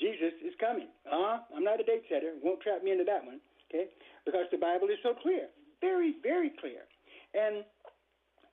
[0.00, 0.88] Jesus is coming.
[1.08, 2.36] Uh, I'm not a date setter.
[2.42, 3.88] Won't trap me into that one, okay?
[4.24, 5.48] Because the Bible is so clear,
[5.80, 6.84] very, very clear.
[7.32, 7.64] And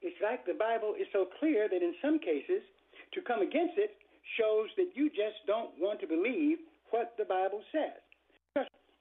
[0.01, 2.63] it's like the Bible is so clear that in some cases,
[3.13, 3.95] to come against it
[4.39, 6.57] shows that you just don't want to believe
[6.93, 7.97] what the Bible says.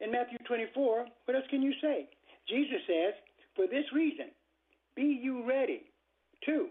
[0.00, 2.08] In Matthew 24, what else can you say?
[2.48, 3.12] Jesus says,
[3.54, 4.32] For this reason,
[4.96, 5.92] be you ready.
[6.44, 6.68] Two,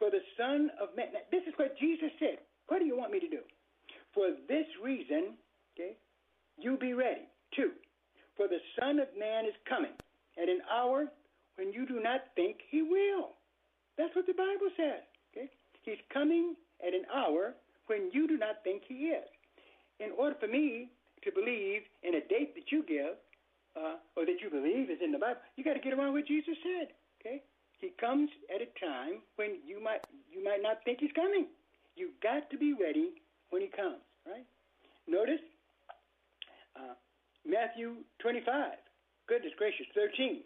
[0.00, 1.12] for the Son of Man.
[1.12, 2.40] Now, this is what Jesus said.
[2.66, 3.44] What do you want me to do?
[4.14, 5.36] For this reason,
[5.76, 5.94] okay,
[6.58, 7.28] you be ready.
[7.54, 7.70] Two,
[8.36, 9.94] for the Son of Man is coming
[10.42, 11.06] at an hour
[11.54, 13.36] when you do not think he will.
[13.96, 15.04] That's what the Bible says.
[15.30, 15.50] Okay?
[15.82, 17.54] He's coming at an hour
[17.86, 19.28] when you do not think he is.
[20.00, 20.88] In order for me
[21.22, 23.20] to believe in a date that you give,
[23.76, 26.26] uh, or that you believe is in the Bible, you got to get around what
[26.26, 26.88] Jesus said.
[27.20, 27.44] Okay,
[27.78, 30.00] He comes at a time when you might
[30.32, 31.46] you might not think He's coming.
[31.94, 34.02] You've got to be ready when He comes.
[34.26, 34.46] Right?
[35.06, 35.44] Notice
[36.76, 36.96] uh,
[37.46, 38.78] Matthew 25.
[39.28, 40.42] Goodness gracious, 13.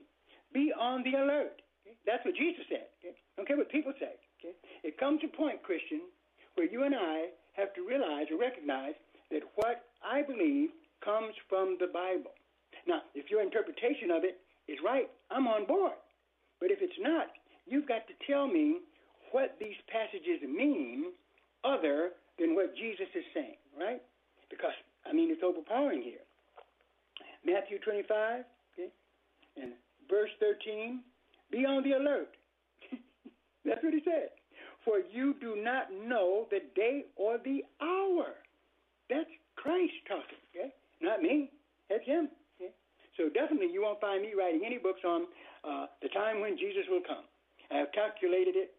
[0.53, 1.63] Be on the alert.
[1.83, 1.97] Okay?
[2.07, 2.93] That's what Jesus said.
[3.01, 3.17] Okay?
[3.37, 4.19] Don't care what people say.
[4.41, 4.55] Okay?
[4.83, 6.01] It comes a point, Christian,
[6.55, 8.95] where you and I have to realize or recognize
[9.31, 10.71] that what I believe
[11.05, 12.33] comes from the Bible.
[12.87, 15.93] Now, if your interpretation of it is right, I'm on board.
[16.61, 17.29] But if it's not,
[17.67, 18.79] you've got to tell me
[19.33, 21.13] what these passages mean
[21.65, 24.03] other than what Jesus is saying, right?
[24.51, 24.77] Because,
[25.09, 26.25] I mean, it's overpowering here.
[27.45, 28.89] Matthew 25, okay,
[29.61, 29.73] and
[30.09, 31.01] verse 13,
[31.51, 32.31] be on the alert.
[33.65, 34.31] That's what he said.
[34.85, 38.35] For you do not know the day or the hour.
[39.11, 40.73] That's Christ talking, okay?
[41.01, 41.51] Not me.
[41.89, 42.29] That's him.
[42.57, 42.73] Okay?
[43.17, 45.27] So definitely you won't find me writing any books on
[45.65, 47.25] uh, the time when Jesus will come.
[47.71, 48.75] I have calculated it.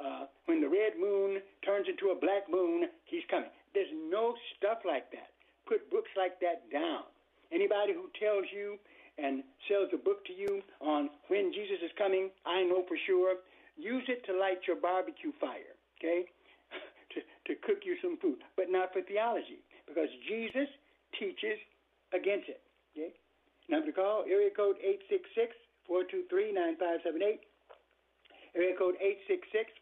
[0.00, 3.52] Uh, when the red moon turns into a black moon, he's coming.
[3.74, 5.36] There's no stuff like that.
[5.68, 7.04] Put books like that down.
[7.52, 8.80] Anybody who tells you
[9.18, 13.44] and sells a book to you on when Jesus is coming, I know for sure.
[13.76, 16.24] Use it to light your barbecue fire, okay?
[17.12, 20.70] to, to cook you some food, but not for theology, because Jesus
[21.18, 21.58] teaches
[22.14, 22.62] against it,
[22.94, 23.10] okay?
[23.68, 25.50] Number to call, area code 866
[25.86, 27.50] 423 9578.
[28.54, 28.98] Area code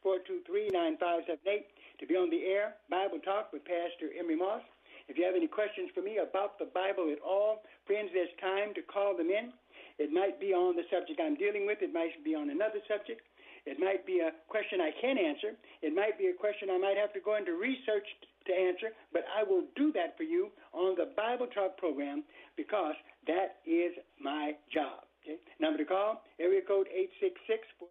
[0.04, 1.64] 866-423-9578
[2.00, 4.60] to be on the air, Bible Talk with Pastor Emery Moss.
[5.08, 8.76] If you have any questions for me about the Bible at all, friends, there's time
[8.76, 9.56] to call them in.
[9.96, 11.80] It might be on the subject I'm dealing with.
[11.80, 13.24] It might be on another subject.
[13.64, 15.56] It might be a question I can answer.
[15.80, 18.06] It might be a question I might have to go into research
[18.48, 22.24] to answer, but I will do that for you on the Bible Talk program
[22.56, 22.94] because
[23.26, 25.06] that is my job.
[25.22, 25.38] Okay?
[25.60, 27.88] Number to call, area code 866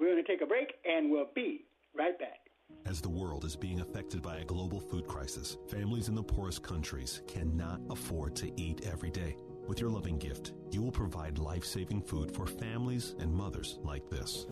[0.00, 2.38] we're going to take a break and we'll be right back.
[2.86, 6.62] As the world is being affected by a global food crisis, families in the poorest
[6.62, 9.36] countries cannot afford to eat every day.
[9.70, 14.10] With your loving gift, you will provide life saving food for families and mothers like
[14.10, 14.46] this.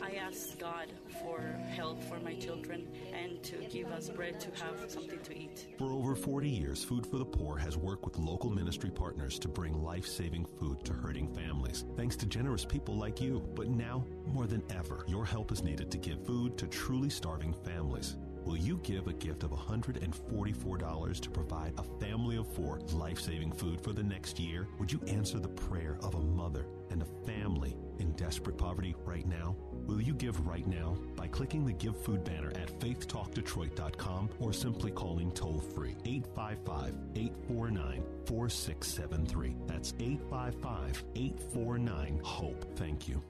[0.00, 4.88] I ask God for help for my children and to give us bread to have
[4.88, 5.66] something to eat.
[5.76, 9.48] For over 40 years, Food for the Poor has worked with local ministry partners to
[9.48, 13.42] bring life saving food to hurting families, thanks to generous people like you.
[13.56, 17.54] But now, more than ever, your help is needed to give food to truly starving
[17.64, 18.14] families.
[18.44, 23.52] Will you give a gift of $144 to provide a family of four life saving
[23.52, 24.66] food for the next year?
[24.78, 29.26] Would you answer the prayer of a mother and a family in desperate poverty right
[29.26, 29.56] now?
[29.86, 34.90] Will you give right now by clicking the Give Food banner at faithtalkdetroit.com or simply
[34.90, 39.56] calling toll free 855 849 4673?
[39.66, 42.76] That's 855 849 HOPE.
[42.76, 43.22] Thank you.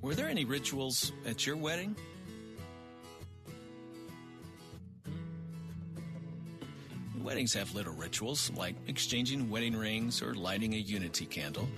[0.00, 1.96] Were there any rituals at your wedding?
[7.20, 11.68] Weddings have little rituals like exchanging wedding rings or lighting a unity candle.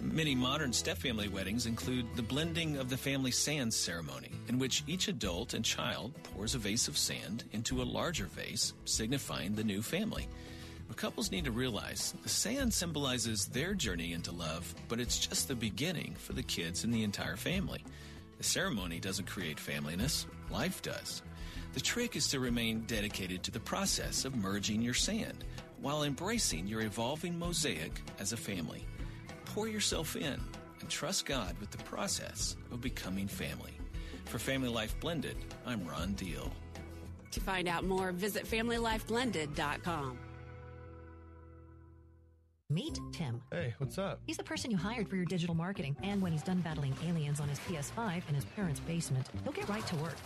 [0.00, 4.82] Many modern step family weddings include the blending of the family sand ceremony, in which
[4.88, 9.64] each adult and child pours a vase of sand into a larger vase, signifying the
[9.64, 10.28] new family.
[10.88, 15.46] But couples need to realize the sand symbolizes their journey into love, but it's just
[15.46, 17.84] the beginning for the kids and the entire family.
[18.38, 21.22] The ceremony doesn't create familyness, life does.
[21.74, 25.44] The trick is to remain dedicated to the process of merging your sand
[25.80, 28.86] while embracing your evolving mosaic as a family.
[29.44, 30.40] Pour yourself in
[30.80, 33.72] and trust God with the process of becoming family.
[34.24, 36.50] For Family Life Blended, I'm Ron Deal.
[37.32, 40.18] To find out more, visit FamilyLifeBlended.com.
[42.70, 43.40] Meet Tim.
[43.50, 44.20] Hey, what's up?
[44.26, 47.40] He's the person you hired for your digital marketing, and when he's done battling aliens
[47.40, 50.16] on his PS5 in his parents' basement, he'll get right to work.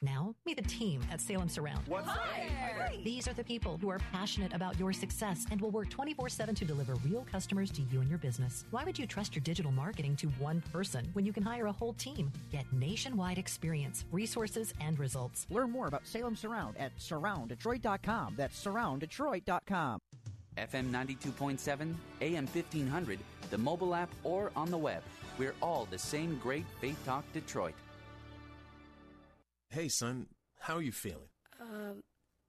[0.00, 1.80] Now, meet the team at Salem Surround.
[1.88, 3.00] What's Hi.
[3.02, 6.54] These are the people who are passionate about your success and will work 24 7
[6.54, 8.64] to deliver real customers to you and your business.
[8.70, 11.72] Why would you trust your digital marketing to one person when you can hire a
[11.72, 12.30] whole team?
[12.52, 15.48] Get nationwide experience, resources, and results.
[15.50, 18.34] Learn more about Salem Surround at surrounddetroit.com.
[18.36, 19.98] That's surrounddetroit.com.
[20.56, 23.18] FM 92.7, AM 1500,
[23.50, 25.02] the mobile app, or on the web.
[25.38, 27.74] We're all the same great Faith Talk Detroit.
[29.70, 30.26] Hey, son,
[30.60, 31.28] how are you feeling?
[31.60, 32.02] Um,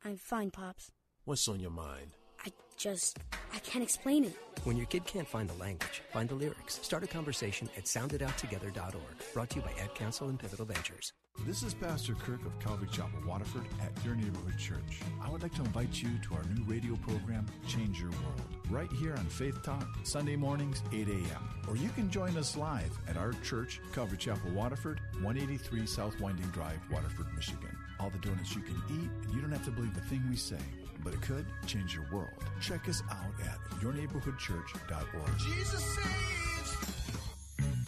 [0.05, 0.91] I'm fine, Pops.
[1.25, 2.11] What's on your mind?
[2.45, 3.19] I just,
[3.53, 4.35] I can't explain it.
[4.63, 6.79] When your kid can't find the language, find the lyrics.
[6.81, 9.33] Start a conversation at soundedouttogether.org.
[9.33, 11.11] Brought to you by Ad Council and Pivotal Ventures.
[11.45, 14.99] This is Pastor Kirk of Calvary Chapel, Waterford, at your neighborhood church.
[15.21, 18.91] I would like to invite you to our new radio program, Change Your World, right
[18.91, 21.49] here on Faith Talk, Sunday mornings, 8 a.m.
[21.69, 26.47] Or you can join us live at our church, Calvary Chapel, Waterford, 183 South Winding
[26.47, 27.77] Drive, Waterford, Michigan.
[27.99, 30.35] All the donuts you can eat, and you don't have to believe a thing we
[30.35, 30.59] say,
[31.01, 32.43] but it could change your world.
[32.59, 35.37] Check us out at yourneighborhoodchurch.org.
[35.37, 36.77] Jesus saves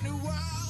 [0.03, 0.68] new world.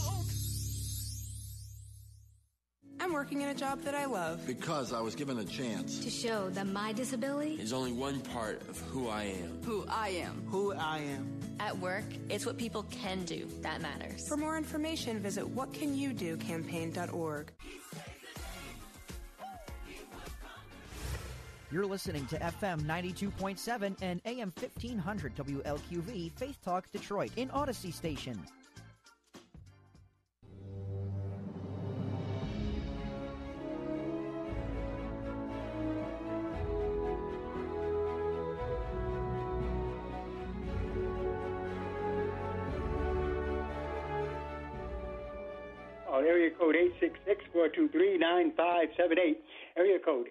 [3.30, 4.44] Working in a job that I love.
[4.48, 6.00] Because I was given a chance.
[6.00, 9.62] To show that my disability is only one part of who I am.
[9.64, 10.42] Who I am.
[10.48, 11.40] Who I am.
[11.60, 14.28] At work, it's what people can do that matters.
[14.28, 17.52] For more information, visit whatcanyoudocampaign.org.
[21.72, 28.40] You're listening to FM 92.7 and AM 1500 WLQV Faith Talk Detroit in Odyssey Station.
[46.60, 46.76] Code
[47.56, 49.40] 866-423-9578.
[49.78, 50.28] Area code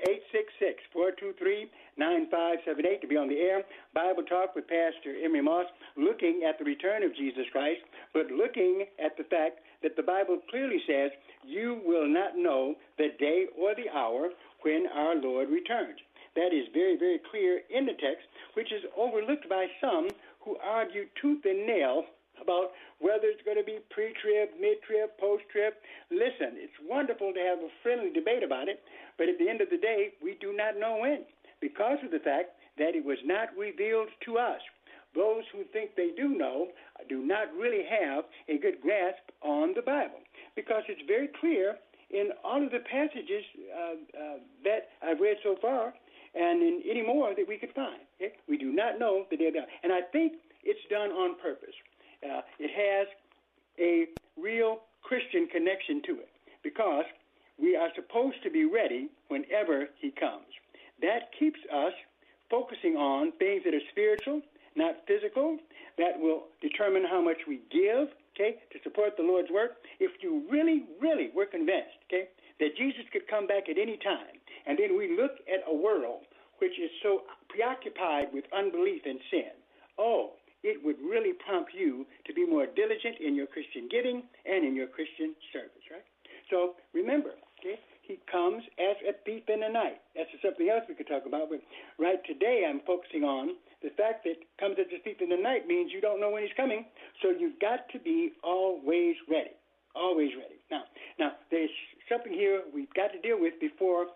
[0.94, 3.62] 866-423-9578 to be on the air.
[3.94, 5.64] Bible Talk with Pastor Emery Moss,
[5.96, 7.80] looking at the return of Jesus Christ,
[8.12, 11.10] but looking at the fact that the Bible clearly says
[11.44, 14.28] you will not know the day or the hour
[14.62, 15.98] when our Lord returns.
[16.36, 20.10] That is very, very clear in the text, which is overlooked by some
[20.44, 22.04] who argue tooth and nail
[22.42, 25.74] about whether it's going to be pre trib, mid trib, post trib.
[26.10, 28.80] Listen, it's wonderful to have a friendly debate about it,
[29.16, 31.24] but at the end of the day, we do not know when
[31.60, 34.60] because of the fact that it was not revealed to us.
[35.14, 36.68] Those who think they do know
[37.08, 40.20] do not really have a good grasp on the Bible
[40.54, 41.76] because it's very clear
[42.10, 45.92] in all of the passages uh, uh, that I've read so far
[46.34, 48.00] and in any more that we could find.
[48.20, 48.34] Okay?
[48.48, 49.64] We do not know the day of the.
[49.82, 51.74] And I think it's done on purpose.
[52.24, 53.06] Uh, it has
[53.78, 54.06] a
[54.40, 56.30] real Christian connection to it
[56.62, 57.04] because
[57.58, 60.46] we are supposed to be ready whenever He comes.
[61.00, 61.92] That keeps us
[62.50, 64.42] focusing on things that are spiritual,
[64.76, 65.58] not physical,
[65.98, 69.82] that will determine how much we give, okay, to support the Lord's work.
[70.00, 72.28] If you really, really were convinced, okay,
[72.60, 76.22] that Jesus could come back at any time, and then we look at a world
[76.58, 79.54] which is so preoccupied with unbelief and sin,
[79.98, 80.32] oh,
[80.62, 84.74] it would really prompt you to be more diligent in your Christian giving and in
[84.74, 86.04] your Christian service, right?
[86.50, 90.00] So remember, okay, he comes as a thief in the night.
[90.16, 91.60] That's something else we could talk about, but
[91.98, 95.68] right today I'm focusing on the fact that comes as a thief in the night
[95.68, 96.86] means you don't know when he's coming,
[97.22, 99.54] so you've got to be always ready.
[99.94, 100.58] Always ready.
[100.70, 100.82] Now,
[101.18, 101.70] now there's
[102.08, 104.06] something here we've got to deal with before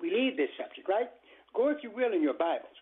[0.00, 1.08] we leave this subject, right?
[1.54, 2.76] Go, if you will, in your Bibles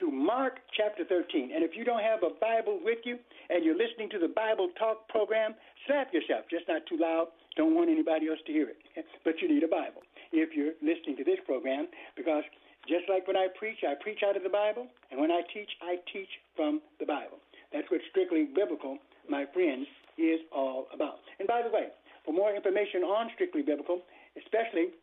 [0.00, 1.52] to Mark chapter 13.
[1.54, 3.20] And if you don't have a Bible with you
[3.52, 5.54] and you're listening to the Bible Talk program,
[5.86, 7.28] slap yourself, just not too loud.
[7.56, 8.80] Don't want anybody else to hear it.
[9.24, 10.00] But you need a Bible
[10.32, 11.86] if you're listening to this program
[12.16, 12.44] because
[12.88, 15.68] just like when I preach, I preach out of the Bible, and when I teach,
[15.84, 17.36] I teach from the Bible.
[17.68, 18.96] That's what strictly biblical,
[19.28, 19.84] my friends,
[20.16, 21.20] is all about.
[21.38, 21.92] And by the way,
[22.24, 24.00] for more information on strictly biblical,
[24.40, 24.96] especially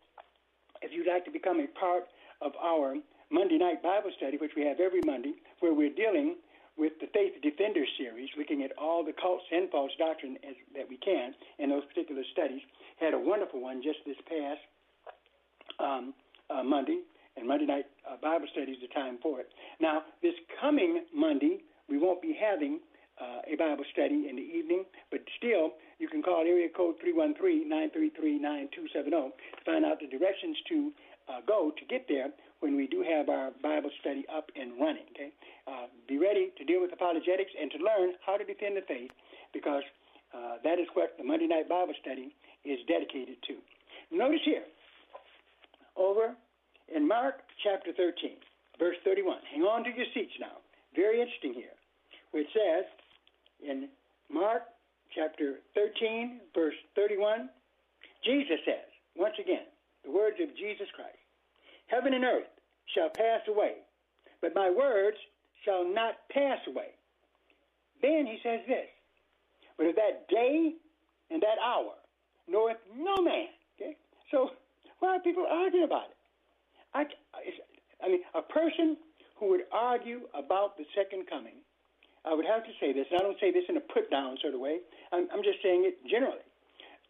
[0.81, 2.09] if you'd like to become a part
[2.41, 2.97] of our
[3.29, 6.37] Monday night Bible study, which we have every Monday, where we're dealing
[6.77, 10.87] with the Faith Defender series, looking at all the cults and false doctrine as, that
[10.87, 12.61] we can in those particular studies.
[12.99, 14.61] Had a wonderful one just this past
[15.79, 16.13] um,
[16.49, 17.01] uh, Monday,
[17.35, 19.49] and Monday night uh, Bible study is the time for it.
[19.79, 21.59] Now, this coming Monday,
[21.89, 22.79] we won't be having
[23.19, 28.93] uh, a Bible study in the evening, but still, you can call area code 313-933-9270
[28.93, 29.31] to
[29.65, 30.91] find out the directions to
[31.29, 35.05] uh, go to get there when we do have our Bible study up and running.
[35.11, 35.31] Okay,
[35.67, 39.11] uh, be ready to deal with apologetics and to learn how to defend the faith,
[39.53, 39.83] because
[40.33, 42.33] uh, that is what the Monday night Bible study
[42.65, 43.55] is dedicated to.
[44.11, 44.63] Notice here,
[45.95, 46.35] over
[46.93, 48.37] in Mark chapter 13,
[48.79, 49.39] verse 31.
[49.51, 50.63] Hang on to your seats now.
[50.95, 51.75] Very interesting here,
[52.31, 52.85] which says
[53.61, 53.89] in
[54.31, 54.63] Mark
[55.13, 57.49] chapter 13, verse 31,
[58.23, 59.65] Jesus says, once again,
[60.05, 61.16] the words of Jesus Christ.
[61.87, 62.51] Heaven and earth
[62.93, 63.73] shall pass away,
[64.41, 65.17] but my words
[65.65, 66.91] shall not pass away.
[68.01, 68.87] Then he says this,
[69.77, 70.73] but of that day
[71.31, 71.93] and that hour
[72.47, 73.47] knoweth no man.
[73.75, 73.95] Okay?
[74.31, 74.51] So
[74.99, 76.17] why are people arguing about it?
[76.93, 77.05] I,
[78.03, 78.97] I mean, a person
[79.39, 81.61] who would argue about the second coming,
[82.25, 84.37] I would have to say this, and I don't say this in a put down
[84.41, 84.79] sort of way,
[85.11, 86.43] I'm, I'm just saying it generally.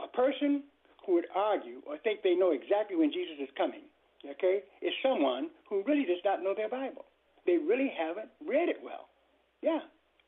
[0.04, 0.64] A person
[1.06, 3.88] who would argue or think they know exactly when Jesus is coming,
[4.32, 7.06] okay, is someone who really does not know their Bible.
[7.46, 9.08] They really haven't read it well.
[9.62, 9.80] Yeah.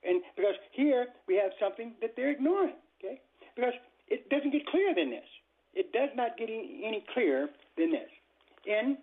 [0.04, 3.20] And because here we have something that they're ignoring, okay?
[3.56, 3.74] Because
[4.08, 5.28] it doesn't get clearer than this.
[5.74, 7.48] It does not get any, clearer
[7.78, 8.10] than this.
[8.66, 8.98] In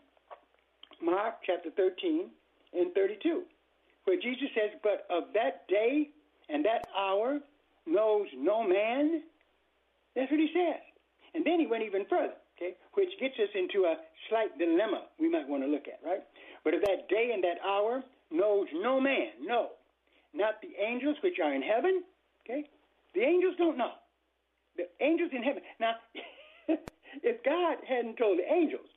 [1.03, 2.31] Mark chapter 13
[2.75, 3.43] and 32,
[4.05, 6.09] where Jesus says, But of that day
[6.49, 7.41] and that hour
[7.87, 9.23] knows no man.
[10.15, 10.81] That's what he says.
[11.35, 13.97] And then he went even further, okay, which gets us into a
[14.29, 16.23] slight dilemma we might want to look at, right?
[16.65, 19.71] But of that day and that hour knows no man, no,
[20.35, 22.03] not the angels which are in heaven,
[22.45, 22.65] okay?
[23.15, 23.93] The angels don't know.
[24.77, 25.63] The angels in heaven.
[25.81, 25.95] Now,
[27.23, 28.89] if God hadn't told the angels,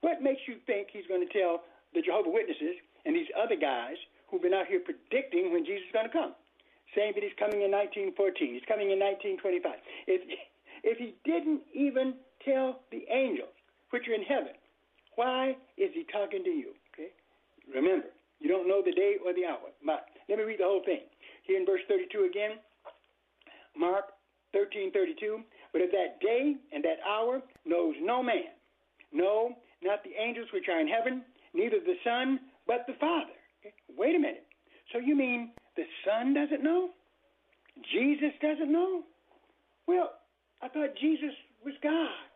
[0.00, 1.62] what makes you think he's going to tell
[1.94, 2.74] the Jehovah Witnesses
[3.06, 3.96] and these other guys
[4.28, 6.34] who've been out here predicting when Jesus is going to come?
[6.94, 9.78] Saying that he's coming in 1914, he's coming in 1925.
[10.08, 10.24] If,
[10.82, 12.14] if he didn't even
[12.44, 13.54] tell the angels,
[13.90, 14.54] which are in heaven,
[15.16, 16.72] why is he talking to you?
[16.94, 17.10] Okay?
[17.74, 18.06] Remember,
[18.40, 19.70] you don't know the day or the hour.
[19.84, 21.00] But let me read the whole thing.
[21.42, 22.58] Here in verse 32 again,
[23.76, 24.12] Mark
[24.54, 25.42] 13:32.
[25.72, 28.54] But of that day and that hour knows no man,
[29.12, 31.22] no, not the angels which are in heaven,
[31.52, 33.36] neither the Son, but the Father.
[33.60, 33.74] Okay?
[33.96, 34.46] Wait a minute.
[34.92, 36.90] So you mean the Son doesn't know?
[37.92, 39.02] Jesus doesn't know?
[39.86, 40.14] Well,
[40.62, 41.34] I thought Jesus
[41.64, 42.27] was God.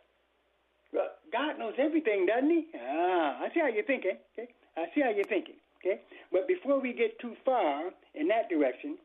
[0.93, 2.67] God knows everything, doesn't he?
[2.77, 4.17] Ah, I see how you're thinking.
[4.37, 4.49] Okay?
[4.77, 5.57] I see how you're thinking.
[5.81, 6.01] Okay?
[6.31, 8.99] But before we get too far in that direction,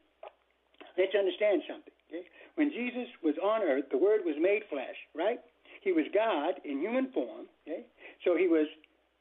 [0.98, 1.94] let's understand something.
[2.10, 2.28] Okay?
[2.56, 5.40] When Jesus was on earth, the Word was made flesh, right?
[5.82, 7.48] He was God in human form.
[7.64, 7.84] Okay?
[8.26, 8.68] So he was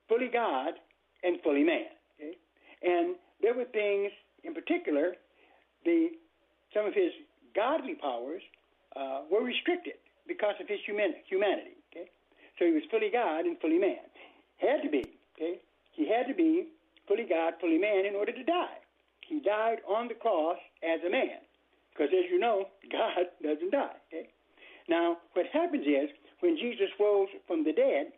[0.09, 0.75] fully God
[1.23, 1.95] and fully man.
[2.19, 2.35] Okay?
[2.83, 4.11] And there were things,
[4.43, 5.15] in particular,
[5.85, 6.11] the
[6.75, 7.13] some of his
[7.55, 8.43] godly powers
[8.97, 9.95] uh, were restricted
[10.27, 11.76] because of his human, humanity.
[12.59, 14.05] So he was fully God and fully man.
[14.59, 15.05] Had to be.
[15.37, 15.61] Okay?
[15.93, 16.69] He had to be
[17.07, 18.79] fully God, fully man in order to die.
[19.21, 21.41] He died on the cross as a man.
[21.93, 23.97] Because as you know, God doesn't die.
[24.09, 24.29] Okay?
[24.89, 28.13] Now, what happens is when Jesus rose from the dead,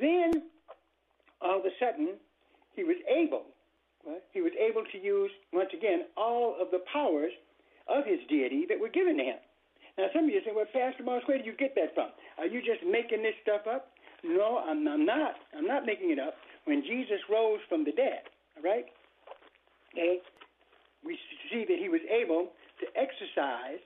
[0.00, 0.42] then
[1.40, 2.14] all of a sudden
[2.74, 3.44] he was able,
[4.06, 4.22] right?
[4.32, 7.32] he was able to use once again all of the powers
[7.88, 9.38] of his deity that were given to him.
[9.98, 12.10] Now, some of you say, "Well, Pastor Moss, where did you get that from?
[12.38, 13.92] Are you just making this stuff up?"
[14.24, 15.34] No, I'm, I'm not.
[15.56, 16.34] I'm not making it up.
[16.64, 18.22] When Jesus rose from the dead,
[18.56, 18.86] all right?
[19.92, 20.18] Okay,
[21.04, 21.18] we
[21.50, 23.82] see that he was able to exercise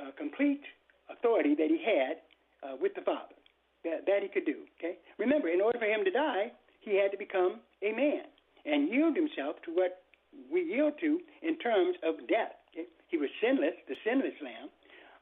[0.00, 0.62] uh, complete
[1.10, 2.24] authority that he had
[2.64, 3.36] uh, with the Father.
[3.84, 4.66] That, that he could do.
[4.78, 4.98] Okay.
[5.18, 8.26] Remember, in order for him to die, he had to become a man
[8.64, 10.02] and yield himself to what
[10.50, 12.58] we yield to in terms of death.
[12.74, 12.90] Okay?
[13.08, 14.74] He was sinless, the sinless Lamb,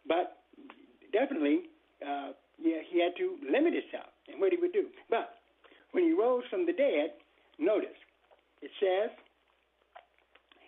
[0.06, 0.44] but
[1.12, 1.70] definitely
[2.04, 4.86] uh, yeah, he had to limit himself in what he would do.
[5.10, 5.40] But
[5.92, 7.12] when he rose from the dead,
[7.58, 7.98] notice
[8.62, 9.10] it says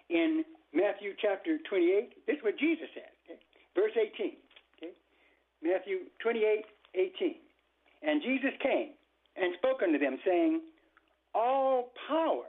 [0.09, 3.41] in Matthew chapter 28, this is what Jesus said, okay?
[3.74, 4.37] verse 18.
[4.76, 4.93] Okay?
[5.62, 6.64] Matthew 28,
[6.95, 7.34] 18.
[8.03, 8.91] And Jesus came
[9.37, 10.61] and spoke unto them, saying,
[11.34, 12.45] All power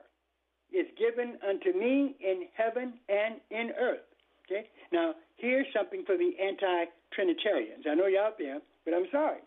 [0.71, 4.06] is given unto me in heaven and in earth.
[4.49, 4.67] Okay?
[4.91, 7.85] Now, here's something for the anti Trinitarians.
[7.89, 9.39] I know you're out there, but I'm sorry.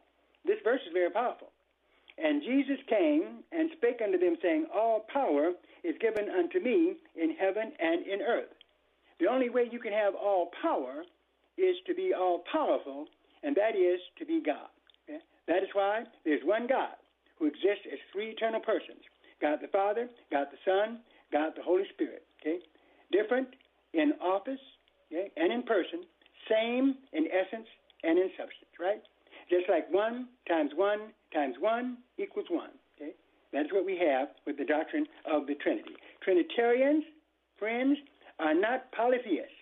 [0.44, 1.48] This verse is very powerful.
[2.22, 5.52] And Jesus came and spake unto them, saying, All power
[5.84, 8.52] is given unto me in heaven and in earth.
[9.20, 11.04] The only way you can have all power
[11.56, 13.06] is to be all powerful,
[13.42, 14.68] and that is to be God.
[15.08, 15.20] Okay?
[15.46, 16.96] That is why there's one God
[17.38, 19.00] who exists as three eternal persons
[19.40, 21.00] God the Father, God the Son,
[21.32, 22.24] God the Holy Spirit.
[22.40, 22.58] Okay?
[23.12, 23.48] Different
[23.94, 24.60] in office
[25.12, 25.30] okay?
[25.36, 26.04] and in person,
[26.48, 27.66] same in essence
[28.02, 29.02] and in substance, right?
[29.48, 32.70] Just like one times one times one equals one.
[32.96, 33.12] Okay?
[33.52, 35.94] That's what we have with the doctrine of the Trinity.
[36.22, 37.04] Trinitarians,
[37.58, 37.98] friends,
[38.38, 39.58] are not polytheists.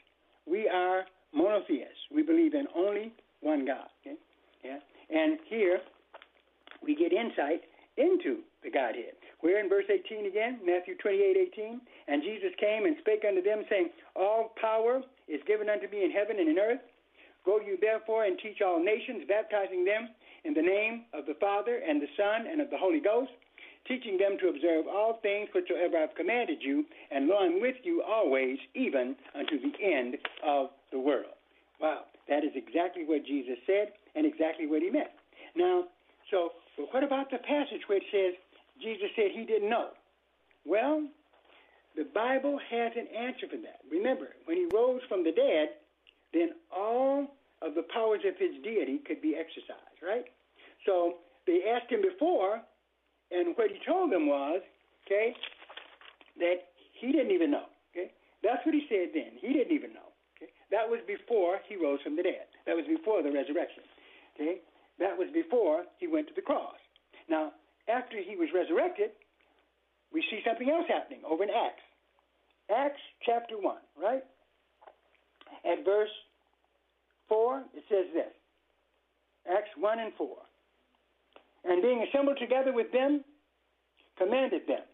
[0.46, 2.08] We are monotheists.
[2.14, 3.88] We believe in only one God.
[4.02, 4.16] Okay?
[4.64, 4.78] Yeah?
[5.10, 5.80] And here
[6.82, 7.62] we get insight
[7.96, 9.16] into the Godhead.
[9.42, 11.80] We're in verse 18 again, Matthew 28, 18.
[12.08, 16.10] And Jesus came and spake unto them, saying, All power is given unto me in
[16.10, 16.80] heaven and in earth.
[17.44, 20.08] Go you therefore and teach all nations, baptizing them
[20.44, 23.30] in the name of the Father and the Son and of the Holy Ghost,
[23.86, 28.02] teaching them to observe all things whatsoever I've commanded you, and lo, I'm with you
[28.02, 31.36] always, even unto the end of the world.
[31.80, 35.10] Wow, that is exactly what Jesus said and exactly what he meant.
[35.56, 35.84] Now,
[36.30, 38.34] so but what about the passage it says
[38.80, 39.88] Jesus said he didn't know?
[40.64, 41.02] Well,
[41.98, 43.82] the Bible has an answer for that.
[43.90, 45.82] Remember, when he rose from the dead,
[46.32, 47.26] then all
[47.60, 50.30] of the powers of his deity could be exercised, right?
[50.86, 51.18] So
[51.50, 52.62] they asked him before,
[53.34, 54.62] and what he told them was,
[55.04, 55.34] okay,
[56.38, 57.66] that he didn't even know.
[57.90, 58.14] Okay,
[58.46, 59.34] that's what he said then.
[59.42, 60.14] He didn't even know.
[60.38, 62.46] Okay, that was before he rose from the dead.
[62.70, 63.82] That was before the resurrection.
[64.38, 64.62] Okay,
[65.02, 66.78] that was before he went to the cross.
[67.28, 67.58] Now,
[67.90, 69.10] after he was resurrected,
[70.12, 71.82] we see something else happening over in Acts.
[72.74, 74.24] Acts chapter 1, right?
[75.64, 76.12] At verse
[77.28, 78.32] 4, it says this
[79.50, 80.28] Acts 1 and 4.
[81.64, 83.24] And being assembled together with them,
[84.16, 84.84] commanded them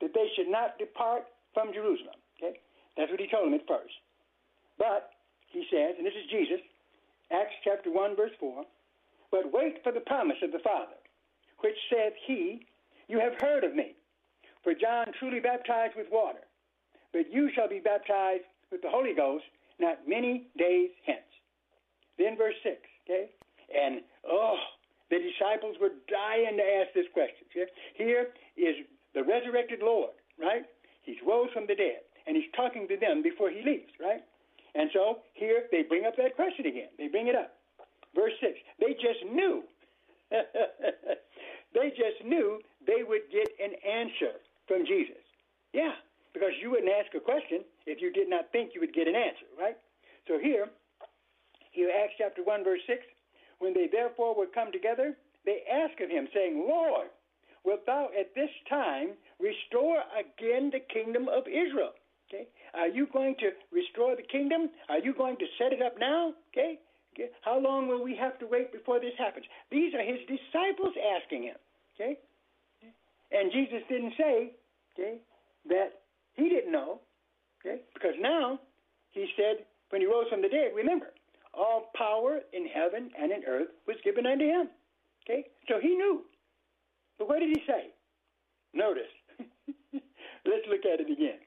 [0.00, 1.24] that they should not depart
[1.54, 2.16] from Jerusalem.
[2.36, 2.60] Okay?
[2.96, 3.94] That's what he told them at first.
[4.78, 5.10] But,
[5.48, 6.60] he says, and this is Jesus,
[7.32, 8.64] Acts chapter 1, verse 4,
[9.30, 10.96] but wait for the promise of the Father,
[11.60, 12.66] which saith he,
[13.08, 13.96] You have heard of me.
[14.62, 16.45] For John truly baptized with water,
[17.16, 19.44] but you shall be baptized with the Holy Ghost
[19.80, 21.24] not many days hence.
[22.18, 23.32] Then verse 6, okay?
[23.72, 24.56] And, oh,
[25.08, 27.48] the disciples were dying to ask this question.
[27.96, 28.76] Here is
[29.14, 30.64] the resurrected Lord, right?
[31.04, 34.20] He's rose from the dead, and he's talking to them before he leaves, right?
[34.74, 36.92] And so here they bring up that question again.
[36.98, 37.56] They bring it up.
[38.14, 38.52] Verse 6.
[38.78, 39.62] They just knew.
[40.30, 44.36] they just knew they would get an answer
[44.68, 45.22] from Jesus.
[45.72, 45.92] Yeah,
[46.36, 49.16] because you wouldn't ask a question if you did not think you would get an
[49.16, 49.80] answer, right?
[50.28, 50.68] So here,
[51.72, 53.00] here Acts chapter 1, verse 6,
[53.58, 55.16] when they therefore were come together,
[55.48, 57.08] they asked of him, saying, Lord,
[57.64, 61.96] wilt thou at this time restore again the kingdom of Israel?
[62.28, 62.44] Okay?
[62.74, 64.68] Are you going to restore the kingdom?
[64.90, 66.34] Are you going to set it up now?
[66.52, 66.76] Okay?
[67.14, 67.32] okay?
[67.40, 69.46] How long will we have to wait before this happens?
[69.70, 71.56] These are his disciples asking him.
[71.96, 72.18] Okay?
[73.32, 74.52] And Jesus didn't say,
[74.92, 75.16] okay,
[75.68, 76.05] that
[76.36, 77.00] he didn't know,
[77.60, 78.60] okay, because now
[79.10, 81.12] he said when he rose from the dead, remember,
[81.54, 84.68] all power in heaven and in earth was given unto him.
[85.24, 85.46] Okay?
[85.68, 86.22] So he knew.
[87.18, 87.90] But what did he say?
[88.74, 89.10] Notice.
[90.44, 91.40] Let's look at it again.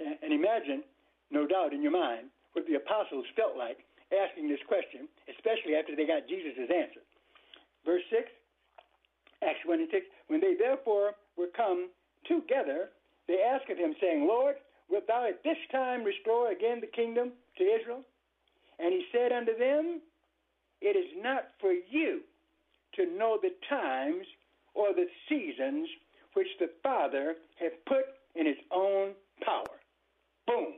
[0.00, 0.82] And imagine,
[1.30, 5.94] no doubt in your mind, what the apostles felt like asking this question, especially after
[5.94, 7.04] they got Jesus' answer.
[7.84, 8.24] Verse 6,
[9.44, 10.06] Acts 1 and 6.
[10.28, 11.90] When they therefore were come
[12.26, 12.90] together,
[13.30, 14.56] they asked of him, saying, Lord,
[14.90, 18.02] wilt thou at this time restore again the kingdom to Israel?
[18.80, 20.00] And he said unto them,
[20.80, 22.22] It is not for you
[22.96, 24.26] to know the times
[24.74, 25.88] or the seasons
[26.34, 28.04] which the Father hath put
[28.34, 29.12] in his own
[29.44, 29.78] power.
[30.46, 30.74] Boom,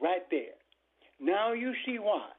[0.00, 0.56] right there.
[1.20, 2.30] Now you see why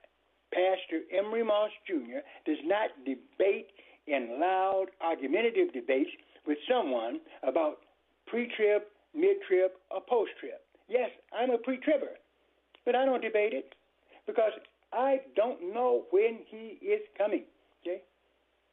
[0.52, 2.20] Pastor Emery Moss Jr.
[2.46, 3.68] does not debate
[4.08, 6.10] in loud, argumentative debates
[6.48, 7.78] with someone about
[8.28, 8.84] pre trib,
[9.14, 10.60] mid trib, or post trib.
[10.88, 12.20] Yes, I'm a pre tribber,
[12.86, 13.76] but I don't debate it
[14.28, 14.52] because
[14.94, 17.46] I don't know when he is coming.
[17.82, 18.02] Okay,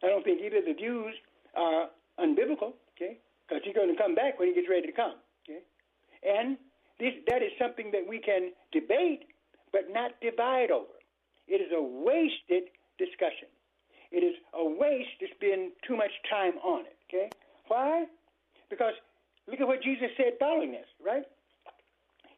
[0.02, 1.14] I don't think either the views
[1.56, 2.74] are unbiblical.
[2.96, 5.14] Okay, because he's going to come back when he gets ready to come.
[5.44, 5.60] Okay,
[6.26, 6.56] and
[6.98, 9.24] this that is something that we can debate,
[9.72, 10.98] but not divide over.
[11.46, 13.48] It is a wasted discussion.
[14.10, 16.96] It is a waste to spend too much time on it.
[17.08, 17.30] Okay,
[17.68, 18.06] why?
[18.68, 18.94] Because
[19.50, 21.24] look at what Jesus said following this, right?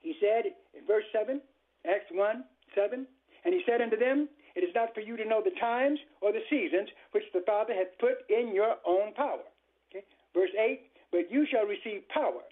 [0.00, 1.40] He said in verse 7,
[1.86, 2.44] Acts 1
[2.74, 3.06] 7,
[3.44, 6.32] and he said unto them, It is not for you to know the times or
[6.32, 9.44] the seasons which the Father hath put in your own power.
[9.90, 10.04] Okay?
[10.34, 10.80] Verse 8,
[11.10, 12.44] But you shall receive power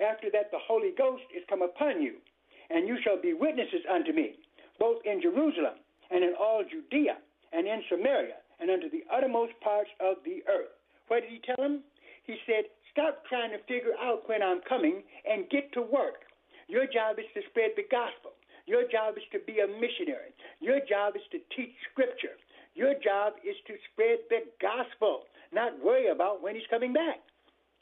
[0.00, 2.16] after that the Holy Ghost is come upon you,
[2.70, 4.40] and you shall be witnesses unto me,
[4.78, 5.76] both in Jerusalem
[6.10, 7.18] and in all Judea
[7.52, 10.72] and in Samaria and unto the uttermost parts of the earth.
[11.08, 11.82] What did he tell them?
[12.24, 16.26] He said, Stop trying to figure out when I'm coming and get to work.
[16.68, 18.34] Your job is to spread the gospel.
[18.66, 20.34] Your job is to be a missionary.
[20.60, 22.38] Your job is to teach scripture.
[22.74, 27.18] Your job is to spread the gospel, not worry about when he's coming back.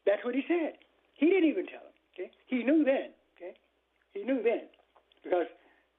[0.06, 0.80] That's what he said.
[1.14, 1.96] He didn't even tell them.
[2.14, 3.12] Okay, he knew then.
[3.36, 3.52] Okay,
[4.14, 4.72] he knew then
[5.22, 5.46] because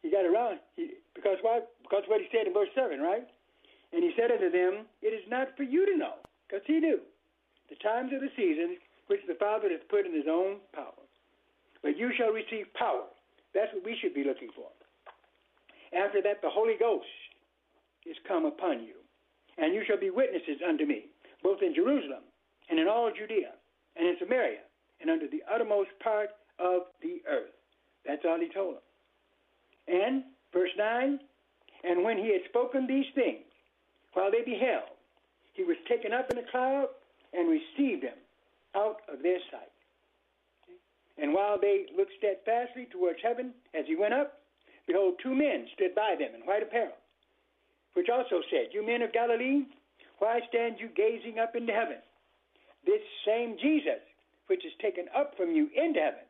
[0.01, 0.59] he got around.
[0.75, 1.61] He, because why?
[1.83, 3.27] Because what he said in verse seven, right?
[3.93, 6.99] And he said unto them, It is not for you to know, because he knew
[7.69, 8.77] the times of the seasons
[9.09, 11.01] which the Father hath put in his own power.
[11.81, 13.09] But you shall receive power.
[13.53, 14.69] That's what we should be looking for.
[15.97, 17.09] After that, the Holy Ghost
[18.05, 18.93] is come upon you,
[19.57, 21.09] and you shall be witnesses unto me,
[21.41, 22.21] both in Jerusalem
[22.69, 23.57] and in all Judea
[23.97, 24.61] and in Samaria
[25.01, 26.29] and unto the uttermost part
[26.59, 27.57] of the earth.
[28.05, 28.85] That's all he told them.
[29.87, 31.19] And, verse 9,
[31.83, 33.45] and when he had spoken these things,
[34.13, 34.93] while they beheld,
[35.53, 36.87] he was taken up in a cloud
[37.33, 38.17] and received them
[38.75, 39.71] out of their sight.
[41.21, 44.39] And while they looked steadfastly towards heaven as he went up,
[44.87, 46.95] behold, two men stood by them in white apparel,
[47.93, 49.65] which also said, You men of Galilee,
[50.19, 51.97] Why stand you gazing up into heaven?
[52.85, 53.99] This same Jesus,
[54.47, 56.23] which is taken up from you into heaven,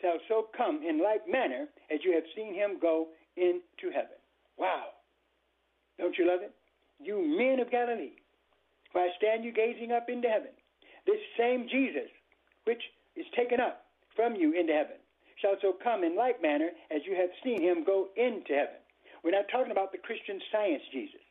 [0.00, 4.18] shall so come in like manner as you have seen him go into heaven.
[4.56, 4.94] Wow.
[5.98, 6.54] Don't you love it?
[7.00, 8.14] You men of Galilee,
[8.92, 10.50] why stand you gazing up into heaven?
[11.08, 12.12] This same Jesus,
[12.68, 12.82] which
[13.16, 15.00] is taken up from you into heaven,
[15.40, 18.76] shall so come in like manner as you have seen him go into heaven.
[19.24, 21.24] We're not talking about the Christian science Jesus,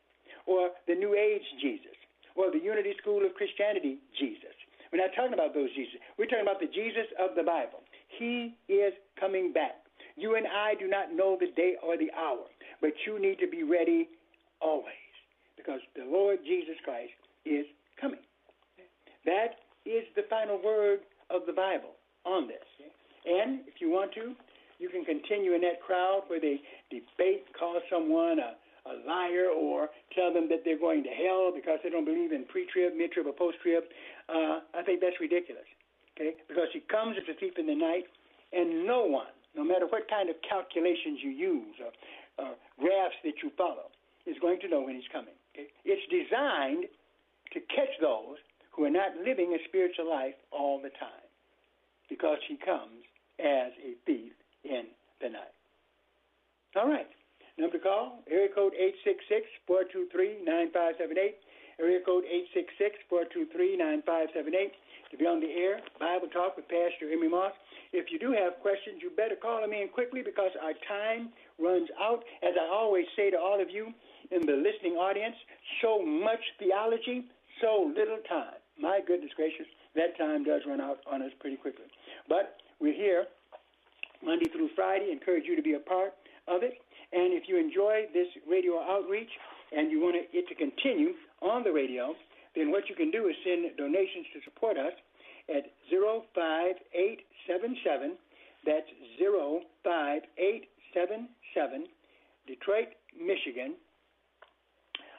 [0.47, 1.93] or the New Age Jesus,
[2.33, 4.57] or the Unity School of Christianity Jesus.
[4.91, 6.01] We're not talking about those Jesus.
[6.17, 7.85] We're talking about the Jesus of the Bible.
[8.17, 9.85] He is coming back.
[10.15, 12.49] You and I do not know the day or the hour,
[12.81, 14.09] but you need to be ready
[14.59, 15.05] always
[15.55, 17.13] because the Lord Jesus Christ
[17.45, 17.65] is
[18.01, 18.25] coming.
[19.25, 22.63] That is the final word of the Bible on this.
[23.25, 24.35] And if you want to,
[24.79, 26.61] you can continue in that crowd where they
[26.91, 28.55] debate, call someone a,
[28.87, 32.45] a liar, or tell them that they're going to hell because they don't believe in
[32.45, 33.83] pre-trib, mid-trib, or post-trib.
[34.29, 35.65] Uh, I think that's ridiculous.
[36.15, 38.05] Okay, because he comes as a thief in the night,
[38.53, 41.91] and no one, no matter what kind of calculations you use or,
[42.41, 43.93] or graphs that you follow,
[44.25, 45.37] is going to know when he's coming.
[45.53, 45.67] Okay?
[45.85, 46.85] It's designed
[47.53, 48.41] to catch those
[48.77, 51.25] who are not living a spiritual life all the time,
[52.07, 53.03] because he comes
[53.39, 54.31] as a thief
[54.63, 54.85] in
[55.19, 55.51] the night.
[56.75, 57.09] All right.
[57.57, 58.73] Number to call, area code
[59.67, 61.41] 866-423-9578.
[61.79, 62.23] Area code
[63.11, 64.71] 866-423-9578
[65.11, 67.53] to be on the air, Bible Talk with Pastor Emery Moss.
[67.93, 71.89] If you do have questions, you better call them in quickly because our time runs
[72.01, 72.23] out.
[72.43, 73.93] As I always say to all of you
[74.31, 75.35] in the listening audience,
[75.81, 77.25] so much theology,
[77.61, 78.59] so little time.
[78.79, 81.85] My goodness gracious, that time does run out on us pretty quickly.
[82.29, 83.25] But we're here
[84.23, 85.11] Monday through Friday.
[85.11, 86.13] Encourage you to be a part
[86.47, 86.79] of it.
[87.11, 89.29] And if you enjoy this radio outreach
[89.71, 92.15] and you want it to continue on the radio,
[92.55, 94.93] then what you can do is send donations to support us
[95.49, 98.17] at 05877.
[98.65, 101.87] That's 05877,
[102.47, 103.75] Detroit, Michigan,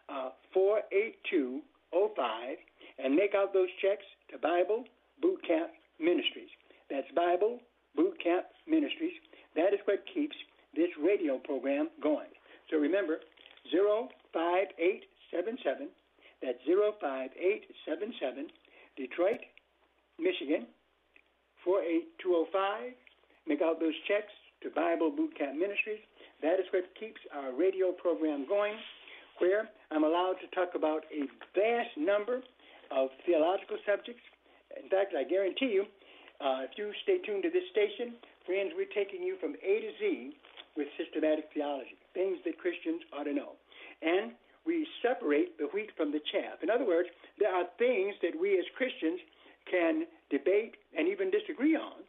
[0.08, 2.58] uh, 48205,
[2.98, 4.86] and make out those checks to Bible
[5.20, 6.54] Boot Camp Ministries.
[6.86, 7.58] That's Bible
[7.98, 9.18] Boot Camp Ministries.
[9.58, 10.38] That is what keeps
[10.78, 12.30] this radio program going.
[12.70, 13.18] So remember,
[13.74, 15.90] 05877
[16.40, 18.46] that's 05877,
[18.96, 19.40] Detroit,
[20.18, 20.66] Michigan,
[21.64, 22.92] 48205.
[23.46, 24.30] Make out those checks
[24.62, 25.98] to Bible Boot Camp Ministries.
[26.42, 28.78] That is what keeps our radio program going,
[29.38, 31.26] where I'm allowed to talk about a
[31.58, 32.42] vast number
[33.88, 34.22] subjects.
[34.76, 35.88] In fact, I guarantee you,
[36.44, 39.90] uh, if you stay tuned to this station, friends, we're taking you from A to
[39.98, 40.36] Z
[40.76, 43.56] with systematic theology, things that Christians ought to know.
[44.02, 44.32] And
[44.68, 46.62] we separate the wheat from the chaff.
[46.62, 47.08] In other words,
[47.38, 49.18] there are things that we as Christians
[49.70, 52.04] can debate and even disagree on,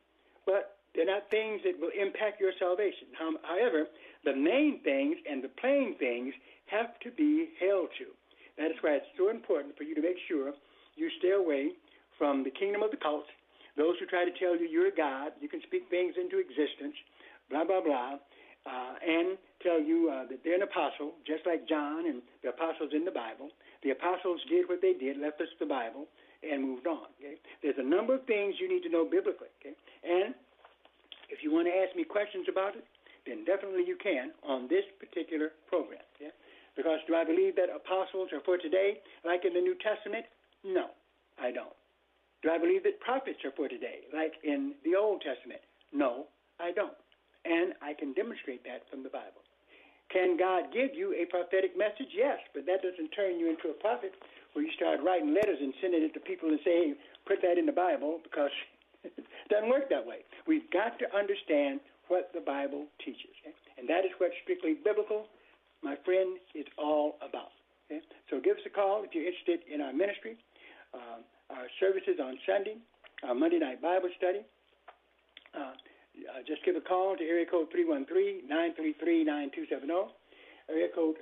[0.45, 3.07] but they're not things that will impact your salvation.
[3.15, 3.87] However,
[4.25, 6.33] the main things and the plain things
[6.67, 8.11] have to be held to.
[8.57, 10.53] That is why it's so important for you to make sure
[10.95, 11.71] you stay away
[12.17, 13.29] from the kingdom of the cults,
[13.77, 16.95] those who try to tell you you're a God, you can speak things into existence,
[17.49, 18.19] blah, blah, blah
[18.65, 22.91] uh, and tell you uh, that they're an apostle, just like John and the apostles
[22.93, 23.49] in the Bible.
[23.83, 26.07] The apostles did what they did, left us the Bible,
[26.43, 27.07] and moved on.
[27.19, 27.39] Okay?
[27.63, 29.51] There's a number of things you need to know biblically.
[29.59, 29.75] Okay?
[30.03, 30.35] And
[31.29, 32.83] if you want to ask me questions about it,
[33.25, 36.03] then definitely you can on this particular program.
[36.15, 36.31] Okay?
[36.75, 40.25] Because do I believe that apostles are for today, like in the New Testament?
[40.63, 40.91] No,
[41.39, 41.75] I don't.
[42.41, 45.59] Do I believe that prophets are for today, like in the Old Testament?
[45.91, 46.27] No,
[46.59, 46.95] I don't.
[47.45, 49.43] And I can demonstrate that from the Bible.
[50.11, 52.17] Can God give you a prophetic message?
[52.17, 54.13] Yes, but that doesn't turn you into a prophet
[54.53, 56.93] where you start writing letters and sending it to people and say, hey,
[57.29, 58.51] put that in the Bible because
[59.03, 60.19] it doesn't work that way.
[60.47, 61.79] We've got to understand
[62.09, 63.29] what the Bible teaches.
[63.45, 63.53] Okay?
[63.77, 65.27] And that is what strictly biblical,
[65.83, 67.53] my friend, is all about.
[67.85, 68.01] Okay?
[68.29, 70.37] So give us a call if you're interested in our ministry,
[70.93, 71.21] uh,
[71.53, 72.77] our services on Sunday,
[73.21, 74.41] our Monday night Bible study.
[75.53, 75.73] Uh,
[76.27, 80.09] uh, just give a call to area code 313-933-9270.
[80.69, 81.15] Area code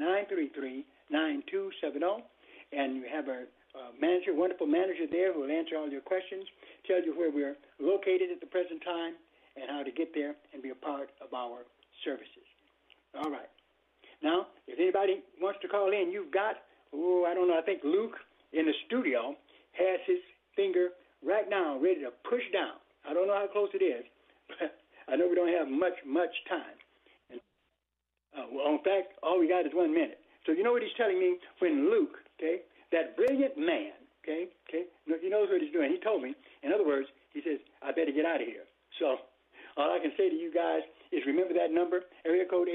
[0.00, 2.22] 313-933-9270.
[2.72, 6.46] And you have a uh, manager, wonderful manager there who will answer all your questions,
[6.86, 9.14] tell you where we're located at the present time,
[9.56, 11.58] and how to get there and be a part of our
[12.04, 12.46] services.
[13.14, 13.48] All right.
[14.22, 16.56] Now, if anybody wants to call in, you've got,
[16.94, 18.16] oh, I don't know, I think Luke
[18.52, 19.36] in the studio
[19.72, 20.18] has his
[20.56, 20.90] finger
[21.24, 22.76] right now ready to push down
[23.08, 24.04] I don't know how close it is,
[24.48, 24.78] but
[25.08, 26.78] I know we don't have much, much time.
[28.36, 30.18] Uh, well, in fact, all we got is one minute.
[30.46, 31.36] So you know what he's telling me?
[31.60, 35.90] When Luke okay, that brilliant man, okay, okay, he knows what he's doing.
[35.94, 38.66] He told me, in other words, he says, I better get out of here.
[38.98, 39.22] So
[39.78, 42.68] all I can say to you guys is remember that number, area code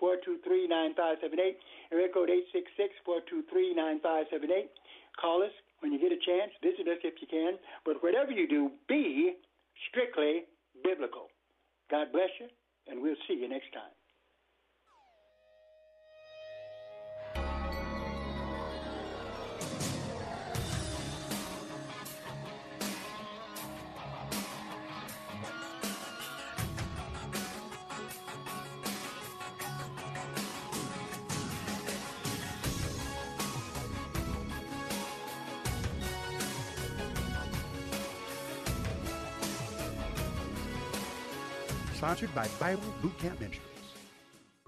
[0.00, 1.60] 866-423-9578,
[1.92, 2.30] area code
[3.06, 4.72] 866-423-9578.
[5.20, 6.50] Call us when you get a chance.
[6.62, 7.58] Visit us if you can.
[7.84, 9.34] But whatever you do, be
[9.90, 10.44] strictly
[10.82, 11.28] biblical.
[11.90, 12.46] God bless you,
[12.86, 13.97] and we'll see you next time.
[41.98, 43.66] Sponsored by Bible Boot Camp Ministries.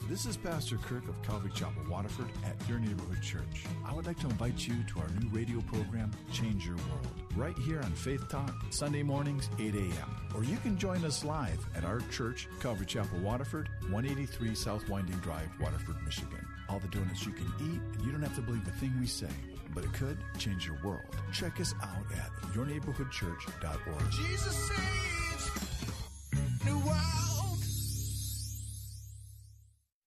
[0.08, 3.66] This is Pastor Kirk of Calvary Chapel, Waterford, at your neighborhood church.
[3.86, 7.06] I would like to invite you to our new radio program, Change Your World,
[7.36, 10.16] right here on Faith Talk, Sunday mornings, 8 a.m.
[10.34, 15.18] Or you can join us live at our church, Calvary Chapel, Waterford, 183 South Winding
[15.18, 16.44] Drive, Waterford, Michigan.
[16.68, 19.06] All the donuts you can eat, and you don't have to believe a thing we
[19.06, 19.28] say
[19.72, 21.16] but it could change your world.
[21.32, 24.10] Check us out at yourneighborhoodchurch.org.
[24.10, 25.19] Jesus saves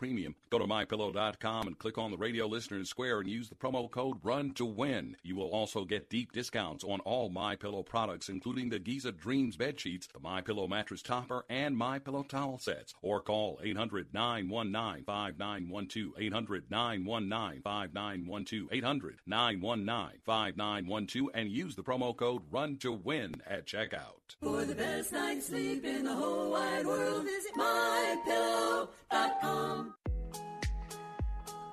[0.00, 0.34] premium.
[0.48, 4.16] Go to mypillow.com and click on the radio listener square and use the promo code
[4.22, 5.14] RUN to win.
[5.22, 9.58] You will also get deep discounts on all My Pillow products, including the Giza Dreams
[9.58, 12.94] bed sheets, the My Pillow mattress topper, and My Pillow towel sets.
[13.02, 16.32] Or call 800-919-5912,
[16.72, 24.36] 800-919-5912, 800-919-5912, and use the promo code RUN to win at checkout.
[24.40, 29.89] For the best night's sleep in the whole wide world, visit mypillow.com.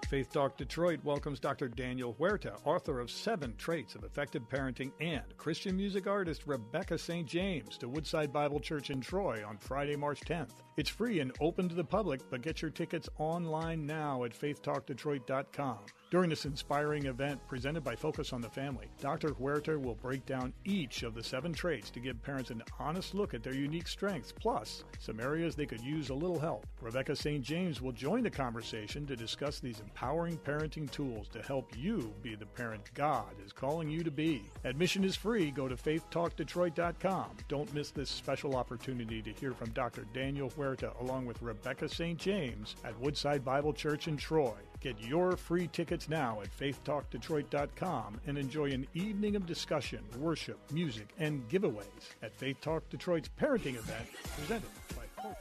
[0.08, 1.68] Faith Talk Detroit welcomes Dr.
[1.68, 7.28] Daniel Huerta, author of Seven Traits of Effective Parenting, and Christian music artist Rebecca St.
[7.28, 10.62] James to Woodside Bible Church in Troy on Friday, March 10th.
[10.78, 15.80] It's free and open to the public, but get your tickets online now at faithtalkdetroit.com.
[16.11, 19.32] During this inspiring event presented by Focus on the Family, Dr.
[19.32, 23.34] Huerta will break down each of the seven traits to give parents an honest look
[23.34, 26.65] at their unique strengths, plus some areas they could use a little help.
[26.80, 27.43] Rebecca St.
[27.43, 32.36] James will join the conversation to discuss these empowering parenting tools to help you be
[32.36, 34.49] the parent God is calling you to be.
[34.63, 35.49] Admission is free.
[35.49, 37.32] Go to faithtalkdetroit.com.
[37.49, 40.05] Don't miss this special opportunity to hear from Dr.
[40.13, 40.66] Daniel Huerta
[40.99, 42.18] along with Rebecca St.
[42.18, 44.53] James at Woodside Bible Church in Troy.
[44.80, 51.07] Get your free tickets now at faithtalkdetroit.com and enjoy an evening of discussion, worship, music,
[51.20, 55.38] and giveaways at Faith Talk Detroit's parenting event presented by Hope.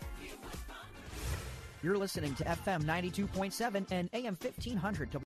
[1.82, 5.25] You're listening to FM 92.7 and AM 1500.